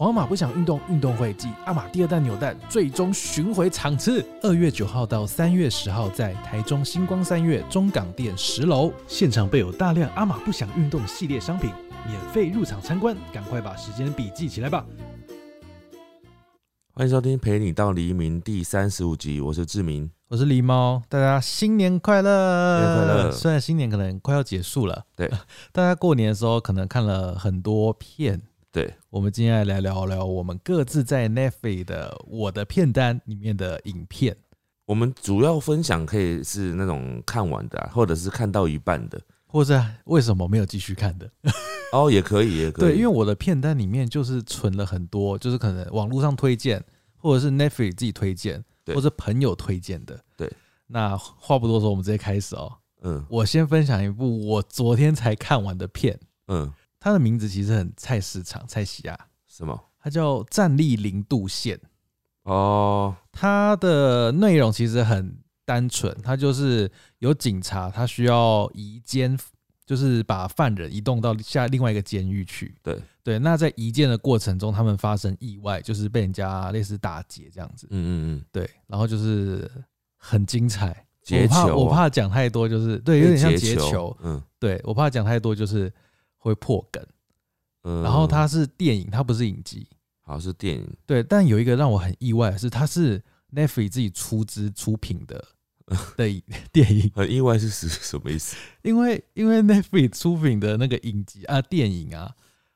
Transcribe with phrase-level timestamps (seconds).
[0.00, 11.70] 皇马不想运动运动会暨阿玛第二弹扭蛋最终巡回场次，二月九号到三月十号在台中星光三月中港店十楼，现场备有大量阿玛不想运动系列商品，
[12.06, 14.86] 免费入场参观，赶快把时间笔记起来吧。
[16.94, 20.10] 欢迎收听《陪你到黎明》第三十五集，我是志明。
[20.28, 22.80] 我是狸猫，大家新年快乐！
[22.80, 25.30] 新年快乐虽然新年可能快要结束了，对，
[25.72, 28.40] 大家过年的时候可能看了很多片。
[29.10, 34.36] 对，我们今天来聊聊我们各自在 Netflix 的我的片单里面的影片。
[34.86, 41.30] 我们主要分享可以是那种看完的、啊，或者是看到一半的，或者为什么没有继续看的？
[41.92, 42.92] 哦，也可以，也可以。
[42.92, 46.82] 对，因为我的片单里面就是存了很多，就是可能网络上推荐，
[47.16, 50.18] 或者是 Netflix 自己推荐，或者朋友推荐的。
[50.36, 50.50] 对，
[50.86, 52.72] 那话不多说，我们直接开始哦。
[53.02, 59.78] 嗯我先分享一部我昨天才看完的片，嗯，它的名字其实很菜市场、菜西亚，什么？
[59.98, 61.76] 它叫《站立零度线》。
[62.42, 69.38] 哦，它的内容其实很单纯，它就是有警察，他需要移监，
[69.86, 72.74] 就是把犯人移动到下另外一个监狱去。
[72.82, 77.86] 对对，那在移监的过程中，他们发生意外，就是被人家类似打劫这样子。
[77.90, 79.70] 嗯嗯嗯，对，然后就是
[80.16, 81.06] 很精彩。
[81.22, 84.16] 劫我怕我怕讲太多，就是对，有点像劫球。
[84.22, 85.92] 嗯对我怕讲太多，就是
[86.40, 87.06] 会破梗。
[87.84, 88.02] 嗯。
[88.02, 89.86] 然后它是电影，它不是影集。
[90.22, 93.20] 好是电影，对，但有一个让我很意外的是，它是
[93.52, 95.44] Netflix 自己出资出品的
[96.16, 98.54] 的影电影，很意外是是什么意思？
[98.82, 102.32] 因为因为 Netflix 出品的那个影集啊电影啊，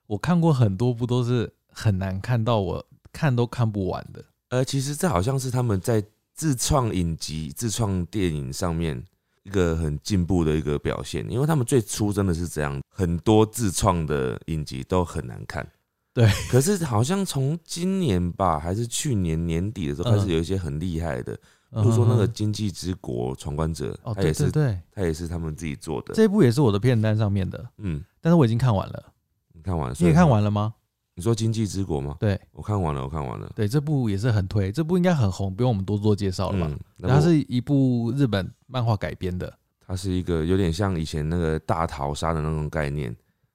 [0.09, 4.25] 我看过很多部都是很难看到，我看都看不完的。
[4.49, 6.05] 呃，其实这好像是他们在
[6.35, 9.05] 自创影集、自创电影上面
[9.45, 15.67] 一个很进步的一个表现，因为他们最初真的是这样，很多自创的影集都很难看。
[16.13, 26.15] 对，可是好像从今年吧，还是去年年底的时候，开始嗯有一些很厉害的，比比如说那个《经济之国闯关者》，哦，他也是对对，他也是他们自己做的。
[26.15, 29.13] 这部也是我的片单上面的，嗯，但是我已经看完了。
[29.53, 29.97] 你看完了？
[29.99, 30.75] 你也看完了吗？
[31.15, 32.17] 你说《经济之国》吗？
[32.19, 33.51] 对我看完了，我看完了。
[33.55, 36.79] 对，这部也是很推，这部应该很红，不用我们多做介绍了吧？
[36.99, 43.15] 嗯，它是一部日本漫画改编的，它是一个有点像以前那个大逃杀的那种概念，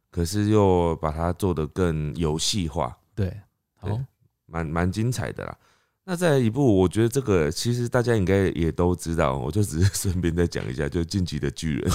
[0.09, 3.35] 可是又把它做得更游戏化，对，
[3.75, 3.89] 好，
[4.45, 5.57] 蛮蛮精彩的啦。
[6.05, 11.91] 那再来一部，我觉得这个其实大家应该也都知道，我就只是 顺便再讲一下，就《晋级的巨人》。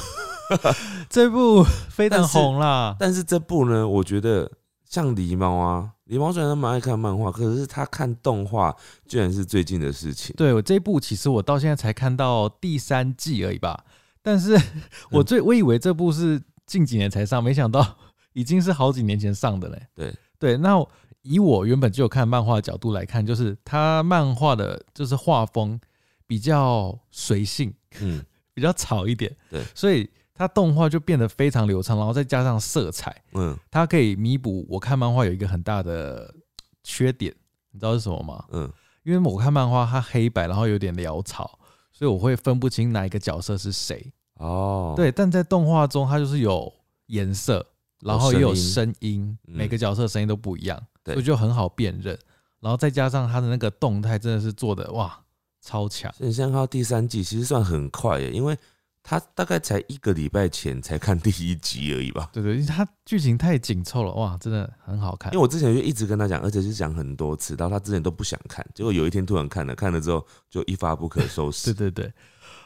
[1.11, 2.95] 这部非常红啦。
[2.97, 4.49] 但是这部呢，我觉得
[4.95, 8.73] 像狸猫啊，狸猫虽然他蛮爱看漫画，可是他看动画
[9.09, 10.33] 居然是最近的事情。
[10.37, 13.85] 对我这一部，其实我到现在才看到第三季而已吧。
[14.23, 17.99] 但是 嗯我最我以为这部是近几年才上，没想到
[18.35, 19.83] 已经是好几年前上的嘞。
[19.97, 20.81] 对对，那
[21.23, 25.81] 以我原本就有看漫画的角度来看，就是它漫画的就是画风
[26.25, 28.25] 比较随性，嗯，
[28.55, 29.35] 比较草一点。
[29.51, 36.35] 对所以它动画就变得非常流畅，然后再加上色彩，嗯它可以弥补我看漫画有一个很大的
[36.83, 37.33] 缺点，
[37.71, 38.45] 你知道是什么吗？
[38.51, 38.71] 嗯，
[39.05, 41.59] 因为我看漫画它黑白，然后有点潦草，
[41.93, 44.13] 所以我会分不清哪一个角色是谁。
[44.35, 46.73] 哦，，对，但在动画中它就是有
[47.07, 47.65] 颜色，
[48.01, 52.19] 然后也有声音每个角色声音都不一样，所以就很好辨认。
[52.59, 55.17] 然后再加上它的那个动态，真的是做的哇
[55.61, 56.13] 超强。
[56.15, 58.59] 所以你现在看到第三季，其实算很快耶，因为
[59.07, 62.31] 他大概才一个礼拜前才看第一集而已吧。
[62.33, 65.43] 对对，因为他剧情太紧凑了，哇，真的很好看因为。
[65.43, 71.71] 我之前就一直跟他讲，而且是讲很多次，然后他之前都不想看，结果有一天突然看了，看了之后就一发不可收拾。
[71.75, 72.13] 对对对，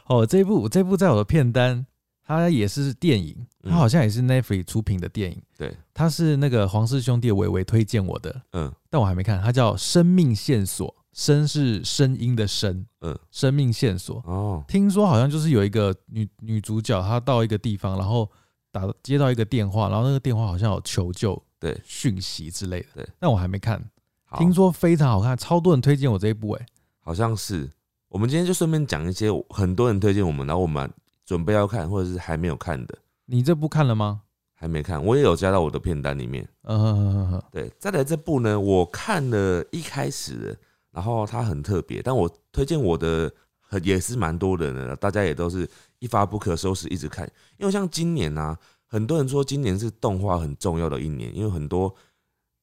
[0.07, 1.85] 哦，这部这部在我的片单，
[2.25, 5.41] 它也是电影，它嗯好像也是 Netflix 出品的电影。
[5.57, 9.41] 对，它是那个黄氏兄弟伟伟推荐我的，嗯但我还没看。
[9.41, 10.87] 它叫《生命线索》，
[11.19, 14.23] 声是声音的声，嗯，生命线索。
[14.25, 18.31] 哦，听说好像就是有一个女女主角，她到一个地方，然后
[18.71, 22.87] 打接到一个电话，然后那个电话好像有求救对讯息之类的。
[22.95, 23.83] 对，但我还没看。
[24.23, 26.65] 好听说非常好看，超多人推荐我这一部、欸，
[27.01, 27.69] 好像是。
[28.07, 30.89] 我们今天就顺便讲一些很多人推荐我们，然后我们
[31.25, 34.21] 准备要看或者是还没有看的，你这部看了吗？
[34.53, 36.47] 还没看，我也有加到我的片单里面。
[36.63, 40.57] 嗯哼哼对，再来这部呢，我看了一开始的，
[40.91, 45.69] 然后它很特别，但我推荐我的很也是蛮多人的，大家也都是
[45.99, 47.29] 一发不可收拾，一直看。
[47.57, 51.93] 因为像今年啊，很多人说今年是动画很重要的一年，因为很多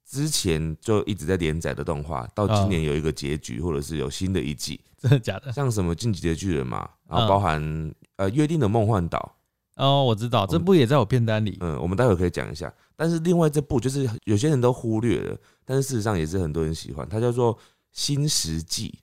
[0.09, 5.53] 之前就一直在连载的动画，到今年有一个结局，或者是有新的一季， 真的假的？
[5.53, 9.37] 像什么《进击的巨人》嘛，然后嗯包含呃《约定的梦幻岛》，
[9.85, 11.57] 哦，我知道这部也在我片单里。
[11.61, 12.73] 嗯，我们待会可以讲一下。
[12.97, 17.55] 但是另外这部就是有些人都忽略了，但是事实上也是很多人喜欢，它叫做
[17.97, 19.01] 《新石纪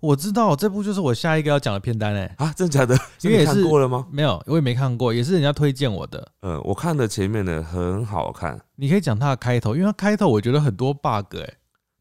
[0.00, 2.98] 我知道这部就是我下一个要讲的片单诶。》啊，真的假的？
[3.22, 4.04] 因为也是你看过了吗？
[4.10, 6.32] 没有，我也没看过，也是人家推荐我的。
[6.40, 11.54] 嗯，我看的前面的很好看，你可以讲它的开头，因为它开头我觉得很多 bug 哎、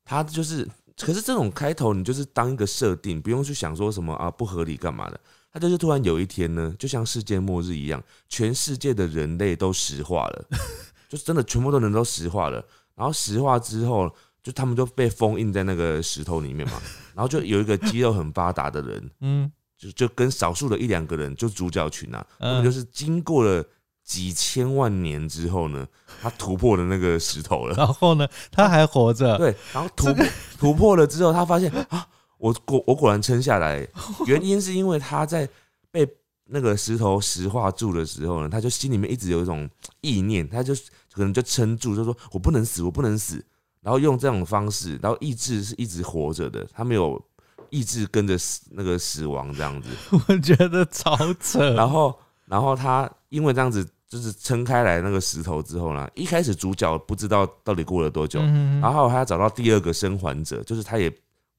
[0.03, 0.68] 它就是，
[1.00, 5.19] 可是这种开头你就是当一个设定，不用去想说什么啊不合理干嘛的。
[5.53, 10.45] 它就是突然有一天呢，就像世界末日一样，全世界的人类都石化了，
[11.07, 12.65] 就是真的全部的人都石化了。
[12.95, 14.12] 然后石化之后，
[14.43, 16.81] 就他们就被封印在那个石头里面嘛。
[17.13, 23.63] 然后就有一个肌肉很发达的人， 嗯，就就跟少数的一两个人，就主角群啊，他们嗯就是经过了
[24.03, 25.85] 几千万年之后呢，
[26.21, 27.75] 他突破了那个石头了。
[27.75, 29.38] 然后呢，他还活着。
[29.38, 30.25] 对，然后突破
[30.57, 32.07] 突破了之后，他发现啊，
[32.38, 33.88] 我果我果然撑下来。
[34.25, 35.47] 原因是因为他在
[35.91, 36.07] 被
[36.45, 39.69] 那个石头石化住的时候呢，他就心里面一直有一种
[40.01, 40.73] 意念，他就
[41.13, 43.43] 可能就撑住，就说我不能死，我不能死。
[43.81, 47.21] 然后用这种方式，然后意志是一直活着的，他没有
[47.69, 49.89] 意志跟着死那个死亡这样子。
[50.27, 51.73] 我觉得超扯。
[51.73, 52.13] 然后，
[52.45, 61.11] 然后他因为这样子就是撑开来那个石头之后呢，一开始主角不知道到底过了多久，嗯然后他找到第二个生还者，就是他也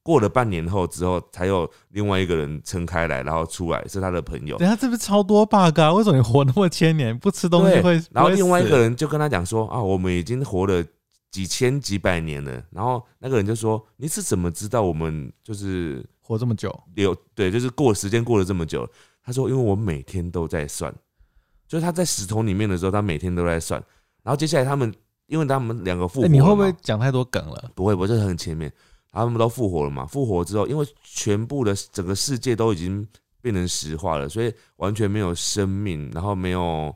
[0.03, 4.57] 过了半年后之后，才有另外一个人撑开来，然后出来是他的朋友。
[4.57, 5.91] 等一下这不是超多 bug 啊？
[5.93, 8.03] 为什么你活那么千年不吃东西对会？
[8.11, 10.83] 然后另外一个人人就跟他讲说啊，我们已经活了
[11.33, 12.63] 几千几百年了。
[12.69, 18.87] 然后那个人就说，你是怎么知道我们就是活这么久，有对，就是过时间过了这么久？
[19.23, 20.93] 他说，因为我每天都在算，
[21.67, 23.83] 就是他在石头里面的时候，他每天都在算。
[24.21, 24.93] 然后接下来他们，
[25.25, 27.71] 因为他们两个复活你会不会讲太多梗了？
[27.73, 28.71] 不会，不会，这是很前面，
[29.11, 30.05] 他们都复活了嘛？
[30.05, 33.07] 复活之后，因为全部的整个世界都已经
[33.41, 36.95] 变成石化了，所以完全没有生命，然后没有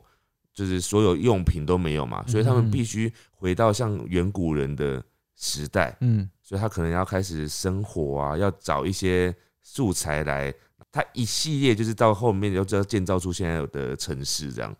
[0.58, 5.00] 就是所有用品都没有嘛，所以他们嗯必须回到像远古人的
[5.36, 9.32] 时代，嗯，所以他可能要开始生火啊，要找一些
[9.62, 10.52] 素材来。
[10.90, 14.74] 他一系列就是到后面就要建造出现在有的城市这样，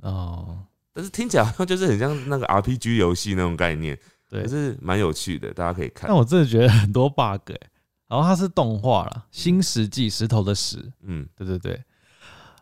[0.00, 0.58] 哦，
[0.92, 3.96] 但是听起来好像就是很像那个 RPG 游戏那种概念，
[4.28, 4.48] 对可。
[4.48, 6.16] 是蛮有趣的，大家可以看但。
[6.16, 7.70] 我真的觉得很多 bug 哎、
[8.08, 11.80] 然后它是动画了，《新石纪》石头的石，嗯，对对对。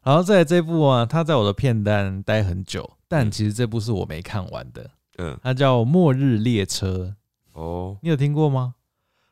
[0.09, 4.91] 然后在这部啊，它在我的片单待很久，但其实这部是我没看完的。
[5.19, 7.15] 嗯，它叫《末日列车》，
[7.61, 8.77] 哦，你有听过吗？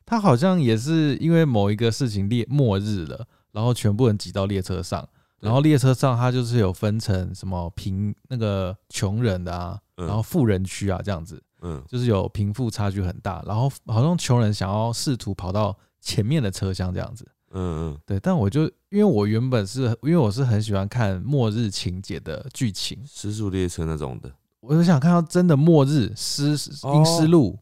[0.05, 5.08] 它好像也是因为某一个事情列末日了，然后全部人挤到列车上，
[5.40, 10.06] 然后列车上它就是有分成什么贫那个穷人的啊，嗯。
[10.06, 11.82] 然后富人区啊这样子，嗯。
[11.88, 17.26] 就是有贫富差距很大，然后好像穷人想要试图跑到前面的车厢这样子。
[17.52, 27.58] 嗯嗯，对，但我就因为我原本是因为我是很喜欢看末日情节的剧情，失速列车那种的，我就想看到真的末日失哦阴湿路，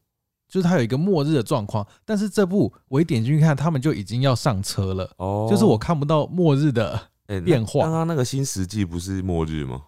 [0.48, 7.08] 就是它有一个末日的状况，但是这部我一点进去看，他们就已经要上车了，哦，就是我看不到末日的，
[7.44, 9.82] 变化刚刚那个新世纪不是末日吗？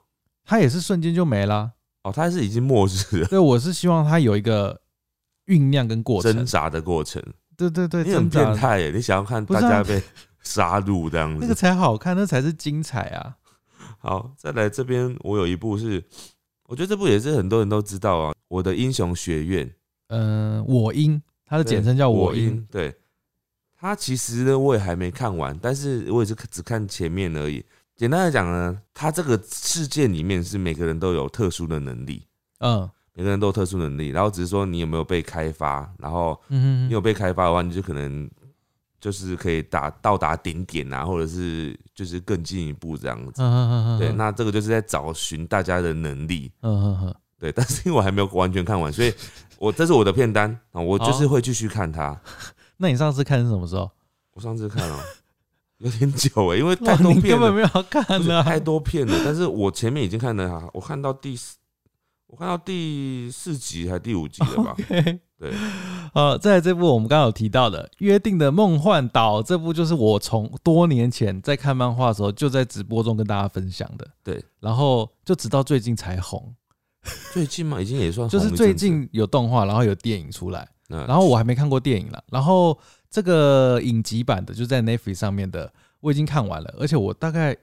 [0.44, 1.72] 它也是瞬间就没啦。
[2.04, 4.81] 哦，它是已经末日了，对，我是希望它有一个
[5.46, 6.32] 酝酿跟过程。
[6.32, 7.20] 挣扎的过程。
[7.56, 8.90] 对对对，你很变态耶！
[8.90, 10.02] 你想要看大家被
[10.42, 11.54] 杀戮这样子那个？
[11.54, 13.36] 才好看，那才是精彩啊！
[13.98, 16.04] 好，再来这边，我有一部是，
[16.66, 19.66] 我觉得这部也是很多人都知道啊，《我的英雄学院》
[20.08, 22.44] 嗯、我英，它的简称叫我音。
[22.44, 22.94] 音，对。
[23.78, 27.62] 它其实呢，我也还没看完，但是我也是只看前面而已。
[27.94, 32.26] 简单来讲呢，它这个世界里面是每个人都有特殊的能力，
[32.60, 38.30] 嗯每个人都有特殊能力，然后只是说你有没有被开发，然后嗯你有被开发的话，你就可能
[39.00, 43.42] 就是可以达到达顶点啊，或者是就是更进一步这样子。
[43.42, 46.52] 嗯嗯嗯，对，那这个就是在找寻大家的能力。
[46.61, 49.11] 嗯嗯嗯，对， 但是因为我还没有完全看完，所以
[49.58, 52.20] 我这是我的片单啊，我就是会继续看它。
[52.76, 53.90] 那你上次看是什么时候？
[54.35, 55.02] 我上次看了、
[55.78, 59.18] 有点久哎、因为太多片了，根本没有看不是呢、太多片了。
[59.25, 61.56] 但是我前面已经看了啊，我看到第四，
[62.28, 64.76] 我看到第四集还第五集了吧？
[65.38, 65.52] 对，
[66.12, 74.09] 呃，在这部我们刚刚有提到的《约定的梦幻岛》，这部就是我从多年前在看漫画的时候就在直播中跟大家分享的。
[74.25, 76.52] 对，然后就直到最近才红，
[77.33, 82.21] 最近嘛，已经也算就是最近有动画，然后有电影出来，嗯然后我还没看过电影啦。
[82.30, 82.76] 然后
[83.09, 87.56] 这个影集版的就在 Netflix 上面的，我已经看完了，而且我大概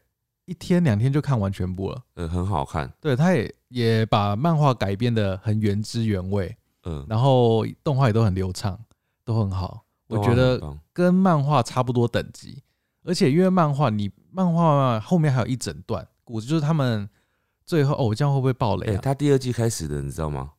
[0.46, 2.04] 一天两天就看完全部了。
[2.16, 8.80] 嗯很好看，对，他也也把漫画改编的很原汁原味，嗯，然后动画也都很流畅，
[9.24, 9.86] 都很好。
[10.08, 12.62] 我觉得跟漫画差不多等级，
[13.04, 17.10] 而且因为漫画你漫画后面还有一整段故事，就是他们
[17.66, 19.00] 最后哦，我这样会不会爆哎、雷啊？
[19.02, 20.52] 他第二季开始的，你知道吗？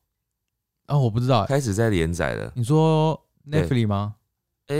[0.87, 1.45] 啊，我不知道欸。
[1.45, 2.51] 开始在连载了。
[2.55, 4.15] 你说 Netflix 吗？
[4.67, 4.75] 哎、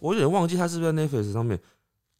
[0.00, 1.60] 我有点忘记他是不是在 Netflix 上面，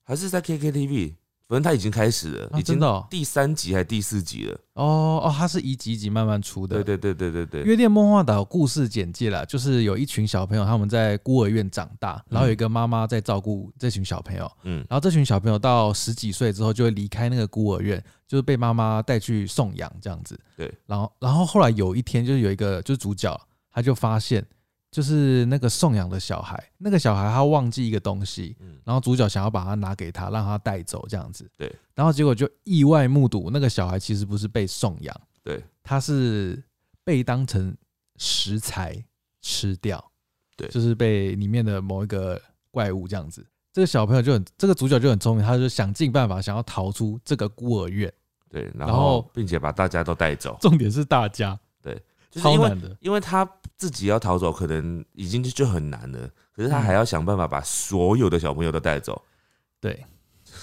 [0.02, 1.14] 还是在 KKTV。
[1.46, 4.58] 反正他已经开始了，啊已经真的哦第三集还是第四集了。
[4.74, 6.82] 哦哦，它是一集一集慢慢出的。
[6.82, 20.38] 对对对对对对，约定梦幻岛故事简介啦，就是有一群小朋友他们在孤儿院长大，然后有一个妈妈在照顾这群小朋友，嗯然后这群小朋友到十几岁之后就会离开那个孤儿院，就是被妈妈带去送养这样子。
[20.56, 23.38] 对，然后然后后来有一天，就是有一个就是主角，
[23.70, 24.44] 他就发现
[24.94, 31.50] 就是那个送养的小孩，那个小孩他忘记一个东西，嗯然后主角想要把它拿给他，让他带走这样子。
[31.56, 36.62] 对，然后结果就意外目睹那个小孩其实不是被送养，对他是
[37.02, 37.76] 被当成
[38.18, 39.04] 食材
[39.42, 40.12] 吃掉，
[40.56, 43.44] 对就是被里面的某一个怪物这样子。
[43.72, 48.12] 这个小朋友就很，这个主角就很聪明，他就想尽办法想要逃出这个孤儿院。
[48.48, 51.58] 对，然然后后并且把大家都带走，重点是大家
[52.30, 53.44] 就是因为超难的，因为他
[53.76, 59.20] 自己要逃走，可能已经就就很难了，可是他嗯还要想办法把所有的小朋友都带走。
[59.80, 60.04] 对，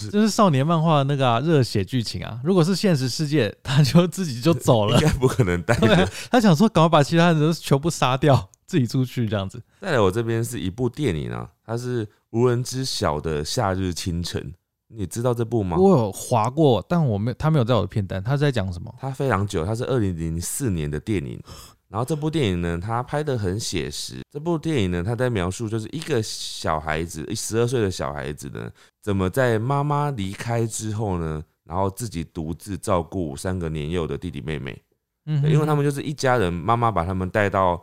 [0.10, 2.40] 就是少年漫画的那个啊热、血剧情啊。
[2.44, 5.06] 如果是现实世界，他就自己就走了应。
[5.06, 6.10] 该不可能带对啊。
[6.32, 9.62] 他想说赶快把其他人都全部杀掉，自己出去这样子。
[9.82, 14.54] 再来，我这边是一部电影啊，它是无人知晓的夏日清晨，
[14.88, 15.78] 你知道这部吗？
[15.78, 18.24] 我有划过，但我没有，他没有在我的片单。
[18.24, 18.96] 他是在讲什么？
[19.00, 21.40] 他非常久，他是二零零四年的电影。
[21.92, 24.22] 然后这部电影呢，它拍的很写实。
[24.32, 28.72] 这部电影呢，它在描述就是一个小孩子，十二岁的小孩子呢，
[29.02, 34.82] 怎么在妈妈离开之后呢，然后自己独自照顾三个年幼的弟弟妹妹。
[35.26, 37.80] 嗯因为他们就是一家人，妈妈把他们带到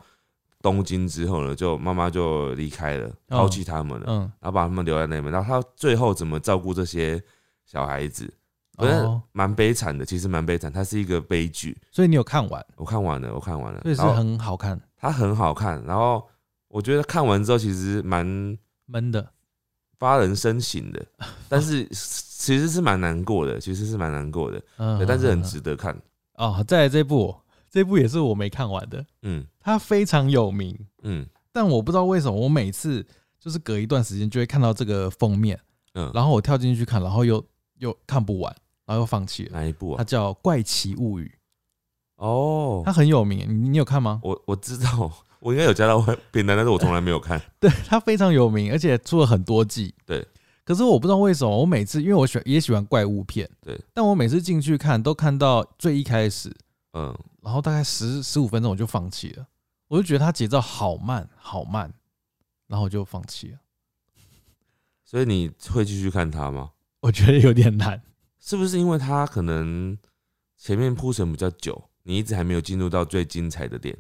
[0.63, 5.31] 东京之后呢，就妈妈就离开了，抛弃他们了，嗯然后把他们留在那边。
[5.31, 7.23] 然后他最后怎么照顾这些
[7.67, 8.33] 小孩子，
[8.79, 11.77] 反正哦，蛮悲惨的，其实蛮悲惨，它是一个悲剧。
[11.91, 16.27] 所以你有看完，我看完了，我看完了，所以是很好看，它很好看，然后
[16.69, 18.25] 我觉得看完之后其实蛮
[18.87, 19.33] 闷的。
[19.99, 21.05] 发人深省的，
[21.49, 26.01] 但是其实是蛮难过的，其实是蛮难过的，嗯对，但是很值得看。
[26.35, 26.65] 哦。
[26.69, 27.35] 再来这部，
[27.69, 29.45] 这部也是我没看完的，嗯。
[29.59, 31.27] 它非常有名，嗯。
[31.51, 33.05] 但我不知道为什么，我每次
[33.41, 35.59] 就是隔一段时间就会看到这个封面，
[35.95, 37.45] 嗯，然后我跳进去看，然后又
[37.79, 38.55] 又看不完，
[38.89, 39.51] 然后又放弃了。
[39.53, 39.99] 哪一部啊？
[39.99, 41.31] 它叫《怪奇物语》，
[42.25, 44.19] 哦它，很有名，你你有看吗？
[44.25, 47.39] 我我知道，我应该有加到片单，但是我从来没有看。
[47.61, 49.95] 对，它非常有名，而且出了很多季。
[50.07, 50.27] 对，
[50.65, 56.51] 可是我不知道为什么，我每次因为我喜欢也喜欢怪物片，对，但我每次进去看都看到最一开始，
[56.95, 59.47] 嗯，然后大概十十五分钟我就放弃了，
[59.89, 61.93] 我就觉得它节奏好慢好慢，
[62.67, 63.59] 然后我就放弃了。
[65.05, 66.71] 所以你会继续看它吗？
[67.01, 68.03] 我觉得有点难，
[68.41, 69.97] 是不是因为它可能
[70.57, 73.97] 前面铺陈比较久，你一直还没有进入到最精彩的点？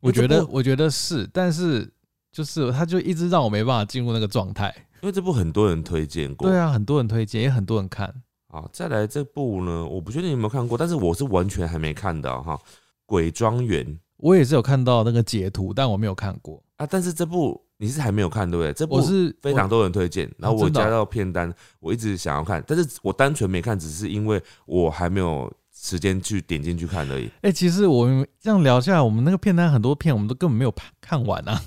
[0.00, 1.92] 我觉得我觉得是，但是
[2.32, 4.74] 就是他就一直让我没办法进入那个状态。
[5.02, 6.48] 因为这部很多人推荐过。
[6.48, 8.22] 对啊，很多人推荐，也很多人看。
[8.48, 12.54] 好，再来这部呢，我不确定你有没有看过，但是我是完全还没看到哈，
[13.06, 16.62] 《鬼庄园》我也是有看到那个截图，但我没有看过。
[16.76, 18.74] 啊，但是这部你是还没有看对不对？
[18.74, 27.30] 这部我是非常多人推荐，然后我加到片单，我一直想要看，但是我单纯没看，只是因为我还没有时间去点进去看而已。
[27.40, 31.58] 哎、其实我们这样聊下来，我们那个片单很多片我们都根本没有看看完啊，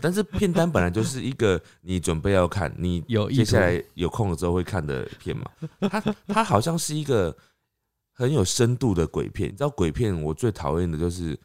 [0.00, 5.50] 但是片单本来就是一个你准备要看，你 有接下来有空了之后会看的片嘛。
[5.80, 7.36] 它它好像是一个
[8.12, 9.48] 很有深度的鬼片。
[9.48, 11.36] 你知道鬼片我最讨厌的就是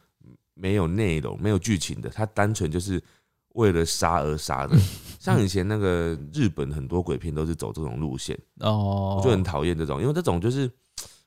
[0.54, 3.02] 没有内容、没有剧情的，它单纯就是
[3.56, 4.76] 为了杀而杀的。
[5.18, 10.70] 像以前那个日本很多鬼片都是走这种路线，哦，我就很讨厌这种，因为这种就是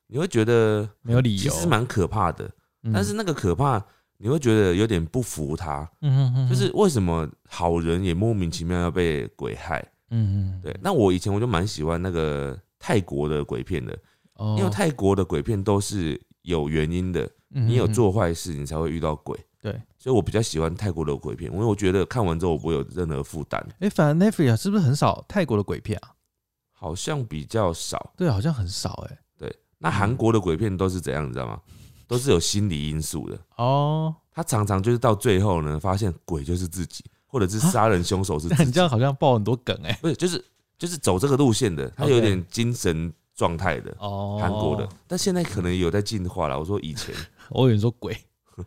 [0.07, 2.50] 你会觉得没有理由，其实蛮可怕的，
[2.83, 3.83] 嗯但是那个可怕
[4.17, 5.81] 你会觉得有点不服他。
[6.00, 9.86] 嗯嗯嗯，就是为什么好人也莫名其妙要被鬼害？
[10.12, 13.98] 嗯嗯，对，那我以前我就蛮喜欢那个泰国的鬼片的，
[14.36, 19.38] 哦，因为泰国的鬼片都是有原因的，嗯你有，做坏事，你才会遇到鬼。
[19.62, 26.13] 对，所以我比较喜欢泰国的鬼片，因为我觉得看完之后我不会有任何负担，哎、反而 Netflix 是不是很少泰国的鬼片啊？
[26.72, 28.13] 好像比较少。
[28.16, 31.60] 对，好像很少哎、对，那韩国的鬼片都是怎样，你知道吗？
[32.08, 33.38] 都是有心理因素的。
[33.58, 40.44] 哦，他常常就是到最后呢，发现鬼就是自己，或者是杀人凶手是自己 你这，样好像爆很多梗哎、不是就是
[40.78, 43.94] 就是走这个路线的，他有点精神状态的。
[44.00, 46.58] 哦，韩国的，，但现在可能有在进化了。
[46.58, 47.13] 我说以前，
[47.51, 48.18] 我以为你说鬼，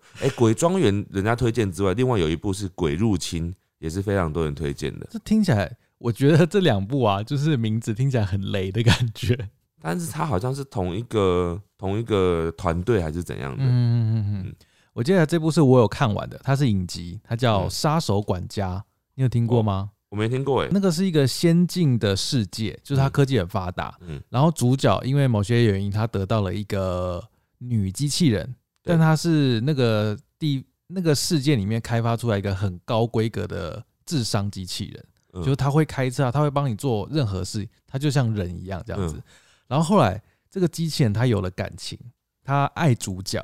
[0.21, 5.07] 哎、鬼庄园》人家推荐之外，另外有一部是《鬼入侵》，也是非常多人推荐的。
[5.11, 9.37] 这听起来，我觉得这两部啊，就是名字听起来很雷的感觉。
[9.81, 13.65] 但是它好像是同一个同一个团队还是怎样的？
[13.65, 14.55] 嗯嗯嗯嗯嗯，
[14.93, 18.77] 我记得这部是我有看完的，它是影集，它叫《嗯杀手管家》，
[19.17, 19.91] 你有听过吗？
[20.11, 20.69] 我没听过哎。
[20.71, 27.21] 那个是一个先进的世界，就是它嗯科技很发达，嗯然后主角因为某些原因，他得到了一个
[27.59, 39.17] 女机器人，对但它是那个地那个世界里面开发出来一个很高规格的智商机器人，嗯就是他会开车啊，他会帮你做任何事，他就像人一样这样子。
[39.17, 39.23] 嗯
[39.69, 41.99] 然后后来这个机器人他有了感情，
[42.45, 43.43] 他爱主角，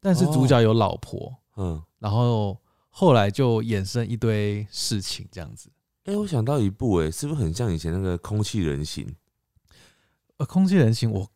[0.00, 2.58] 但是主角有老婆，嗯，然后
[2.88, 5.68] 后来就衍生一堆事情这样子。
[6.04, 9.04] 哎、我想到一部哎、是不是很像以前那个《空气人形》？
[10.38, 11.30] 呃，空气人形我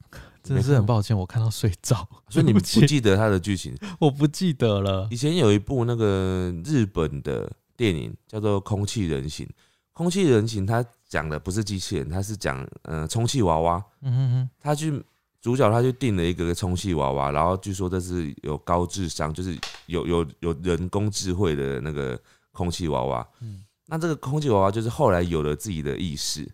[0.45, 3.75] 真的是很抱歉，我看到睡着，所以你对起不记得它的剧情？
[3.99, 5.17] 我不记得了以。
[5.17, 9.47] 前有一部那个日本的电影叫做《空气人形》，
[9.95, 13.83] 《空气人形》它讲的不是机器人，它是讲呃充气娃娃。
[14.03, 15.03] 嗯哼哼，他去
[15.41, 22.21] 主角他去订了一个充气娃娃，然后据说这是有高智商，就是有有有人工智慧的那个
[22.53, 23.27] 空气娃娃。
[23.41, 26.47] 嗯，那这个空气娃娃就是后来有了自己的意识。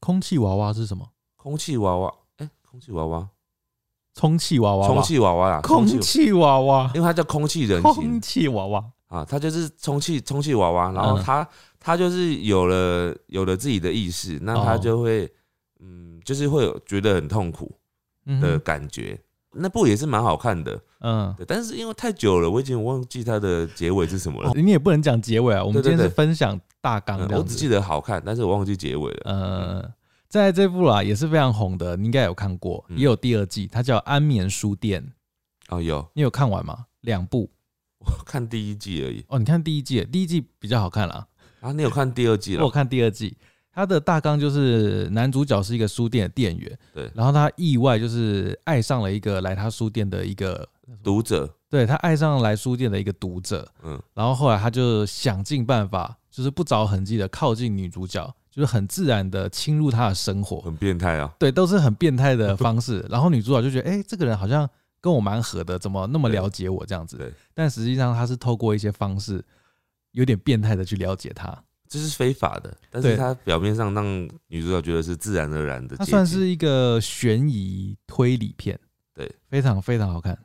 [0.00, 1.08] 空气娃娃是什么？
[1.36, 2.12] 空气娃娃，哎、
[2.70, 3.28] 空气娃娃，
[4.14, 8.84] 充气娃娃，充气娃娃啦，空气，娃娃，因为它叫空气人空形气娃娃。
[9.08, 11.48] 啊，它就是充气充气娃娃，然后嗯它
[11.80, 15.26] 它就是有了有了自己的意识，那它哦就会
[15.80, 17.74] 嗯，就是会有觉得很痛苦
[18.38, 19.18] 的感觉。
[19.52, 24.50] 那部也是蛮好看的，嗯，对，但是因为太久了，我已经忘记它的结尾是什么了。
[24.50, 27.18] 哦你也不能讲结尾啊，我们今天是分享大纲。
[27.32, 29.20] 我只记得好看，但是我忘记结尾了。
[29.24, 29.90] 呃，
[30.28, 32.98] 在这部啦也是非常红的，你应该有看过，嗯。
[32.98, 35.02] 也有第二季，它叫《安眠书店》，
[35.74, 36.06] 哦，有。
[36.14, 36.86] 你有看完吗？
[37.00, 37.50] 两部。
[38.00, 39.24] 我看第一季而已。
[39.28, 41.26] 哦，你看第一季，第一季比较好看啦。
[41.60, 42.64] 啊，你有看第二季了？
[42.64, 43.36] 我看第二季，
[43.72, 50.68] 它的大纲就是男主角是一个书店的店员，对，然后他意外就是爱上了一个来他书店的一个，
[51.02, 54.00] 读者，对他爱上来书店的一个读者，嗯。
[54.14, 61.32] 然后后来他就想尽办法，就是不着痕迹的靠近女主角，就是很自然的侵入他的生活，很变态啊。
[61.38, 63.06] 对，都是很变态的 方式。
[63.08, 64.68] 然后女主角就觉得，哎、这个人好像
[65.00, 67.32] 跟我蛮合的，怎么那么了解我这样子对？
[67.54, 69.44] 但实际上他是透过一些方式，
[70.10, 71.56] 有点变态的去了解他。
[71.88, 74.04] 这是非法的，但是他表面上让
[74.48, 75.96] 女主角觉得是自然而然的。
[75.96, 78.76] 它算是一个悬疑推理片，
[79.14, 80.36] 对，非常非常好看。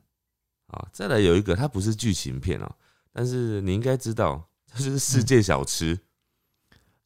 [0.68, 0.88] 啊。
[0.92, 2.72] 再来有一个，它不是剧情片啊，
[3.12, 5.98] 但是你应该知道，它就是世界小吃。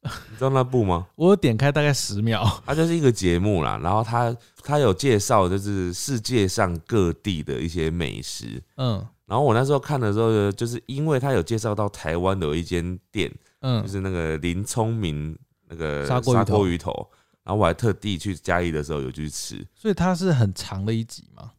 [0.30, 1.06] 你知道那部吗？
[1.16, 8.62] 我有点开大概十秒，它就是一个节目啦，然后它它有介绍就是世界上各地的一些美食。
[8.76, 13.30] 嗯然后我那时候看的时候，就是因为它有介绍到台湾有一间店，
[13.60, 15.36] 嗯就，是那个林聪明
[15.68, 17.06] 那个砂锅鱼头
[17.44, 21.50] 然后我还特地去嘉义的时候有去吃，所以它是很长的一集嘛。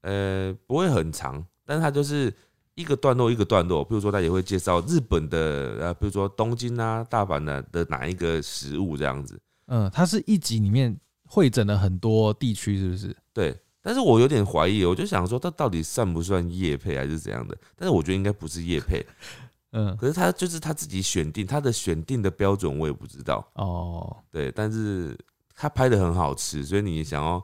[0.00, 2.32] 呃，不会很长，但是它就是
[2.80, 13.16] 一个段落一个段落，比如说他也会介绍日本的，呃，比如说东京啊、大阪的的哪一个食物这样子，嗯，它是一集里面会诊了很多地区，是不是？
[13.32, 13.56] 对。
[13.82, 17.56] 但是我有点怀疑，我就想说，它到底算不算叶配还是怎样的？
[17.74, 19.02] 但是我觉得应该不是叶配，
[19.72, 23.42] 嗯，可是他就是他自己选定，他的选定的标准我也不知道。
[23.54, 25.16] 哦，对，但是
[25.54, 27.42] 他拍的很好吃，所以你想要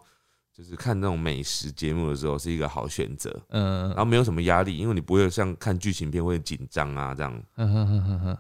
[0.57, 7.42] 就是看那种美食节目的时候是一个好选择，嗯然后没有什么压力，因为你不会像看剧情片会紧张啊这样。
[7.57, 8.38] 嗯哼哼哼哼，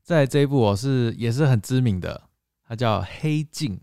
[0.00, 2.22] 在这一部我是也是很知名的，
[2.68, 3.74] 它叫《黑镜》，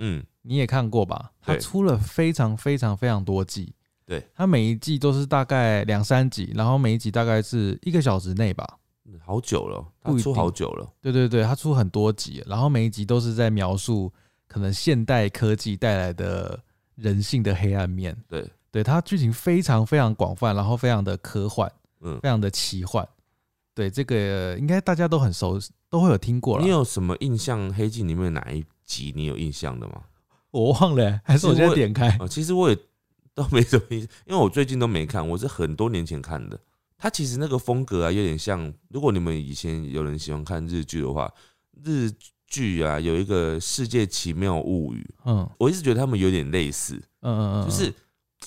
[0.00, 1.30] 嗯，你也看过吧？
[1.40, 3.72] 它出了非常非常非常多季，
[4.04, 8.78] 对，它每一季都是大概两三集，然后每一集大概是一个小时内吧。
[9.24, 10.88] 好久了，他出好久了。
[11.00, 14.12] 对对对，它出很多集，然后每一集都是在描述
[14.48, 16.60] 可能现代科技带来的
[16.96, 18.16] 人性的黑暗面。
[18.28, 23.06] 对，对，它剧情非常非常广泛，然后非常的科幻，嗯非，常的奇幻。
[23.74, 26.64] 对，这个应该大家都很熟，都会有听过了。
[26.64, 27.70] 你有什么印象？
[27.72, 30.02] 《黑镜》里面哪一集你有印象的吗？
[30.50, 32.08] 我忘了欸、还是我现在点开？
[32.18, 32.76] 啊，其实我也
[33.34, 36.58] 都没什么印象，因为我最近都没看，我是很多年前看的。
[36.98, 41.32] 它其实那个风格啊，有点像，如果你们以前有人喜欢看日剧的话，
[41.82, 42.10] 日
[42.50, 45.48] 剧啊有一个《世界奇妙物语》，嗯。
[45.56, 47.90] 我一直觉得他们有点类似，嗯嗯嗯，就是《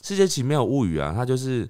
[0.03, 1.67] 世界奇妙物语》啊，它就是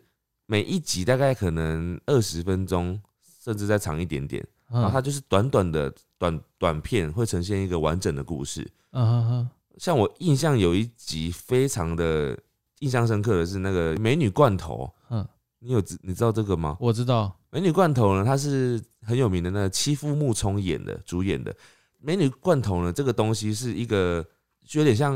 [0.48, 3.00] 每一集大概可能二十分钟，
[3.42, 8.62] 甚至再长一点点，嗯，然后它就是短短的短短片，会呈现一个完整的故事。
[8.92, 9.50] 嗯嗯嗯。
[9.78, 12.38] 像我印象有一集非常的
[12.80, 15.26] 印象深刻的是那个美女罐头，嗯，
[15.60, 16.78] 你有知你知道这个吗？
[16.80, 21.56] 我知道，美女罐头呢，它是很有名的那个七夫木聪演的主演的。
[22.06, 24.26] 美女罐头呢，这个东西是一个
[24.66, 25.16] 就有点像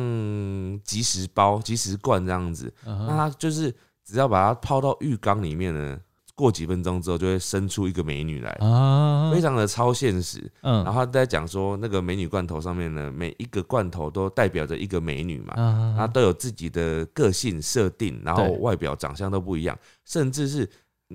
[0.86, 2.74] 即食包、即食罐这样子。
[2.86, 3.70] 那它就是
[4.06, 6.00] 只要把它泡到浴缸里面呢，
[6.34, 10.50] 过几分钟之后就会生出一个美女来，啊，非常的超现实。
[10.62, 20.70] 嗯，然后他在讲说，那个美女罐头上面呢，每一个罐头都代表着一个美女嘛，啊它都有自己的个性设定，然后外表长相都不一样，甚至是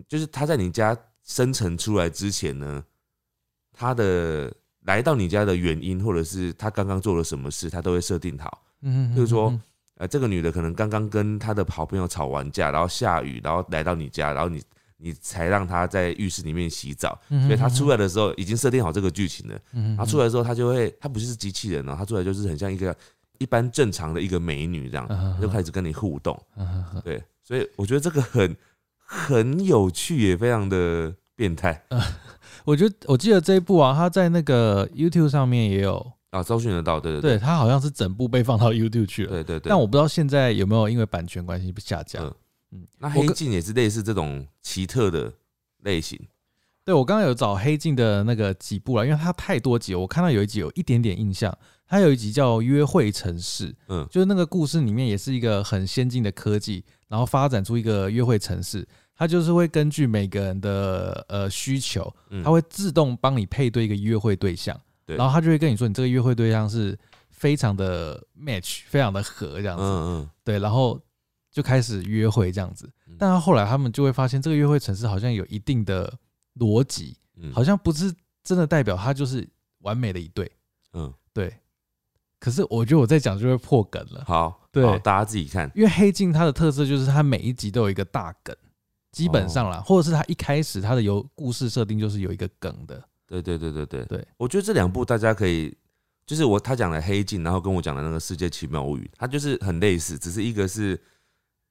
[0.06, 2.84] 就是它在你家生成出来之前呢，
[3.72, 4.52] 它的
[4.84, 8.62] 来到你家的原因，或者是他刚刚做了什么事，他都会设定好。
[8.82, 9.60] 嗯，比如说嗯，
[9.98, 14.60] 呃，这个女的可能刚刚跟她的好朋友吵完架，然后下雨，然后来到你家，然后你
[14.96, 19.58] 你才让她在浴室里面洗澡，嗯所以她出来的时候已经设定好这个剧情了。
[19.72, 22.96] 嗯，然后出来之后，她就会，她不是机器人哦，她出来就是很像一个
[23.38, 26.36] 一般正常的一个美女这样，就开始跟你互动。
[26.56, 27.00] 嗯哼哼。
[27.02, 28.56] 对，所以我觉得这个很
[28.96, 31.84] 很有趣，也非常的变态
[32.64, 39.68] 我觉得我记得这一部啊，它在那个 YouTube 上面也有，啊，搜寻得到，对对对，它好像是整部被放到 YouTube 去了，对对对。
[39.70, 42.20] 但我不知道现在有没有因为版权关系被下架。
[42.20, 42.34] 嗯。
[42.74, 45.30] 嗯，那黑镜也是类似这种奇特的
[45.82, 46.18] 类型，
[46.86, 51.54] 对我刚刚有找黑镜的那个几部了，因为它太多集，我看到有一集有一点点印象，
[51.86, 54.06] 它有一集叫《约会城市》，嗯。
[54.10, 62.42] 就是那个故事里面也是一个很先进的科技，然后发展出一个约会城市，它就是会根据每个人的呃需求，嗯。
[62.42, 65.16] 它会自动帮你配对一个约会对象，对。
[65.16, 66.98] 然后它就会跟你说你这个约会对象是
[67.30, 71.00] 非常的 match，非常的合这样子，嗯对，然后
[71.50, 72.90] 就开始约会这样子。
[73.06, 73.16] 嗯。
[73.18, 76.12] 但是后来他们就会发现，这个约会城市好像有一定的
[76.56, 77.52] 逻辑，嗯。
[77.52, 79.48] 好像不是真的代表他就是
[79.80, 80.50] 完美的一对。
[80.94, 81.54] 嗯，对，
[82.38, 84.84] 可是我觉得我在讲就会破梗了，好，对。
[84.84, 88.54] 好大家自己看，因为黑镜它的特色就是它每一集都有一个大梗，
[89.12, 93.02] 基本上啦，或者是他一开始他的有故事设定就是有一个梗的。
[93.26, 95.74] 对对对对对对，我觉得这两部大家可以，
[96.26, 101.00] 就是我他讲的黑镜，然后跟我讲的那个世界奇妙物语，它就是很类似，只是一个是，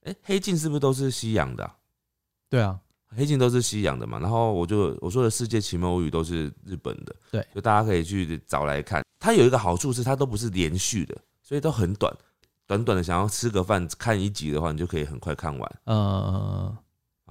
[0.03, 1.75] 哎、黑镜是不是都是西洋的啊、
[2.49, 2.79] 对啊，
[3.15, 9.03] 黑镜都是西洋的嘛，然后我就我说的世界奇妙物语都是日本的，对，就大家可以去找来看。
[9.19, 12.11] 它有一个好处是它都不是连续的，所以都很短，
[12.65, 15.79] 短短的想要吃个饭看一集的话，你就可以很快看完。
[15.83, 16.75] 呃，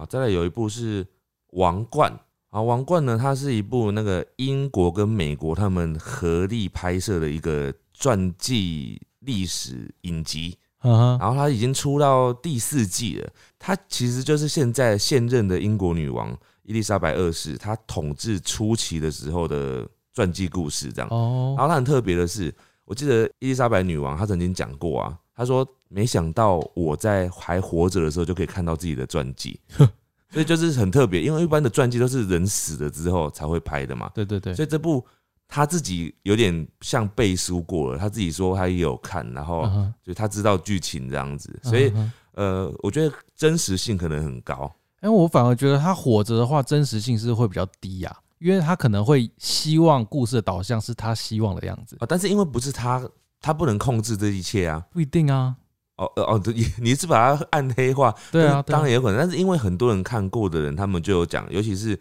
[0.00, 1.04] 啊，再来有一部是
[1.50, 2.10] 《王冠》
[2.48, 13.30] 啊，《王冠》呢，它是一部那个英国跟美国他们合力拍摄的一个传记历史影集，然后它已经出到第四季了。
[13.58, 21.08] 它其实就是现在现任的英国女王伊丽莎白二世她统治初期的时候的传记故事，这样。
[21.10, 22.50] 哦然，后它很特别的是，
[22.86, 29.58] 我记得伊丽莎白女王她曾经讲过啊，她说没想到我在还活着的时候就可以看到自己的传记，
[30.30, 35.04] 所以就是很特别，因为一般的传记都是人死了之后才会拍的嘛，对对对，所以这部
[35.48, 39.68] 他自己有点像背书过了，他自己说他也有看，然后
[40.00, 41.92] 就他知道剧情这样子，所以
[42.34, 44.72] 呃，我觉得真实性可能很高，
[45.02, 53.02] 因为我反而觉得他活着的话，真实性是会比较低呀、因为他可能会希望故事的导向是他希望的样子，啊，但是因为不是他，
[53.40, 54.86] 他不能控制这一切啊。
[54.92, 55.56] 不一定啊。
[56.00, 61.98] 哦哦哦，你 你是把它暗黑化，对当然有可能，但是因为很多人看过的人，他们就有讲，尤其是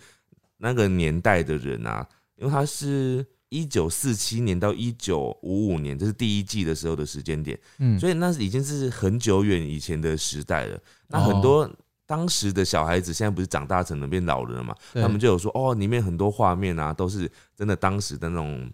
[0.57, 2.07] 那个年代的人啊，
[2.37, 10.79] 因为他是一九四七年到一九五五年，这是第一季的时候的时间点，嗯，所以那已经是很久远以前的时代了。
[11.07, 11.23] 那哦。
[11.23, 11.69] 很多
[12.05, 18.67] 当时的小孩子，现在不是长大成了变老人了嘛，他们就有说，哦，里面很多画面啊，都是真的当时的那种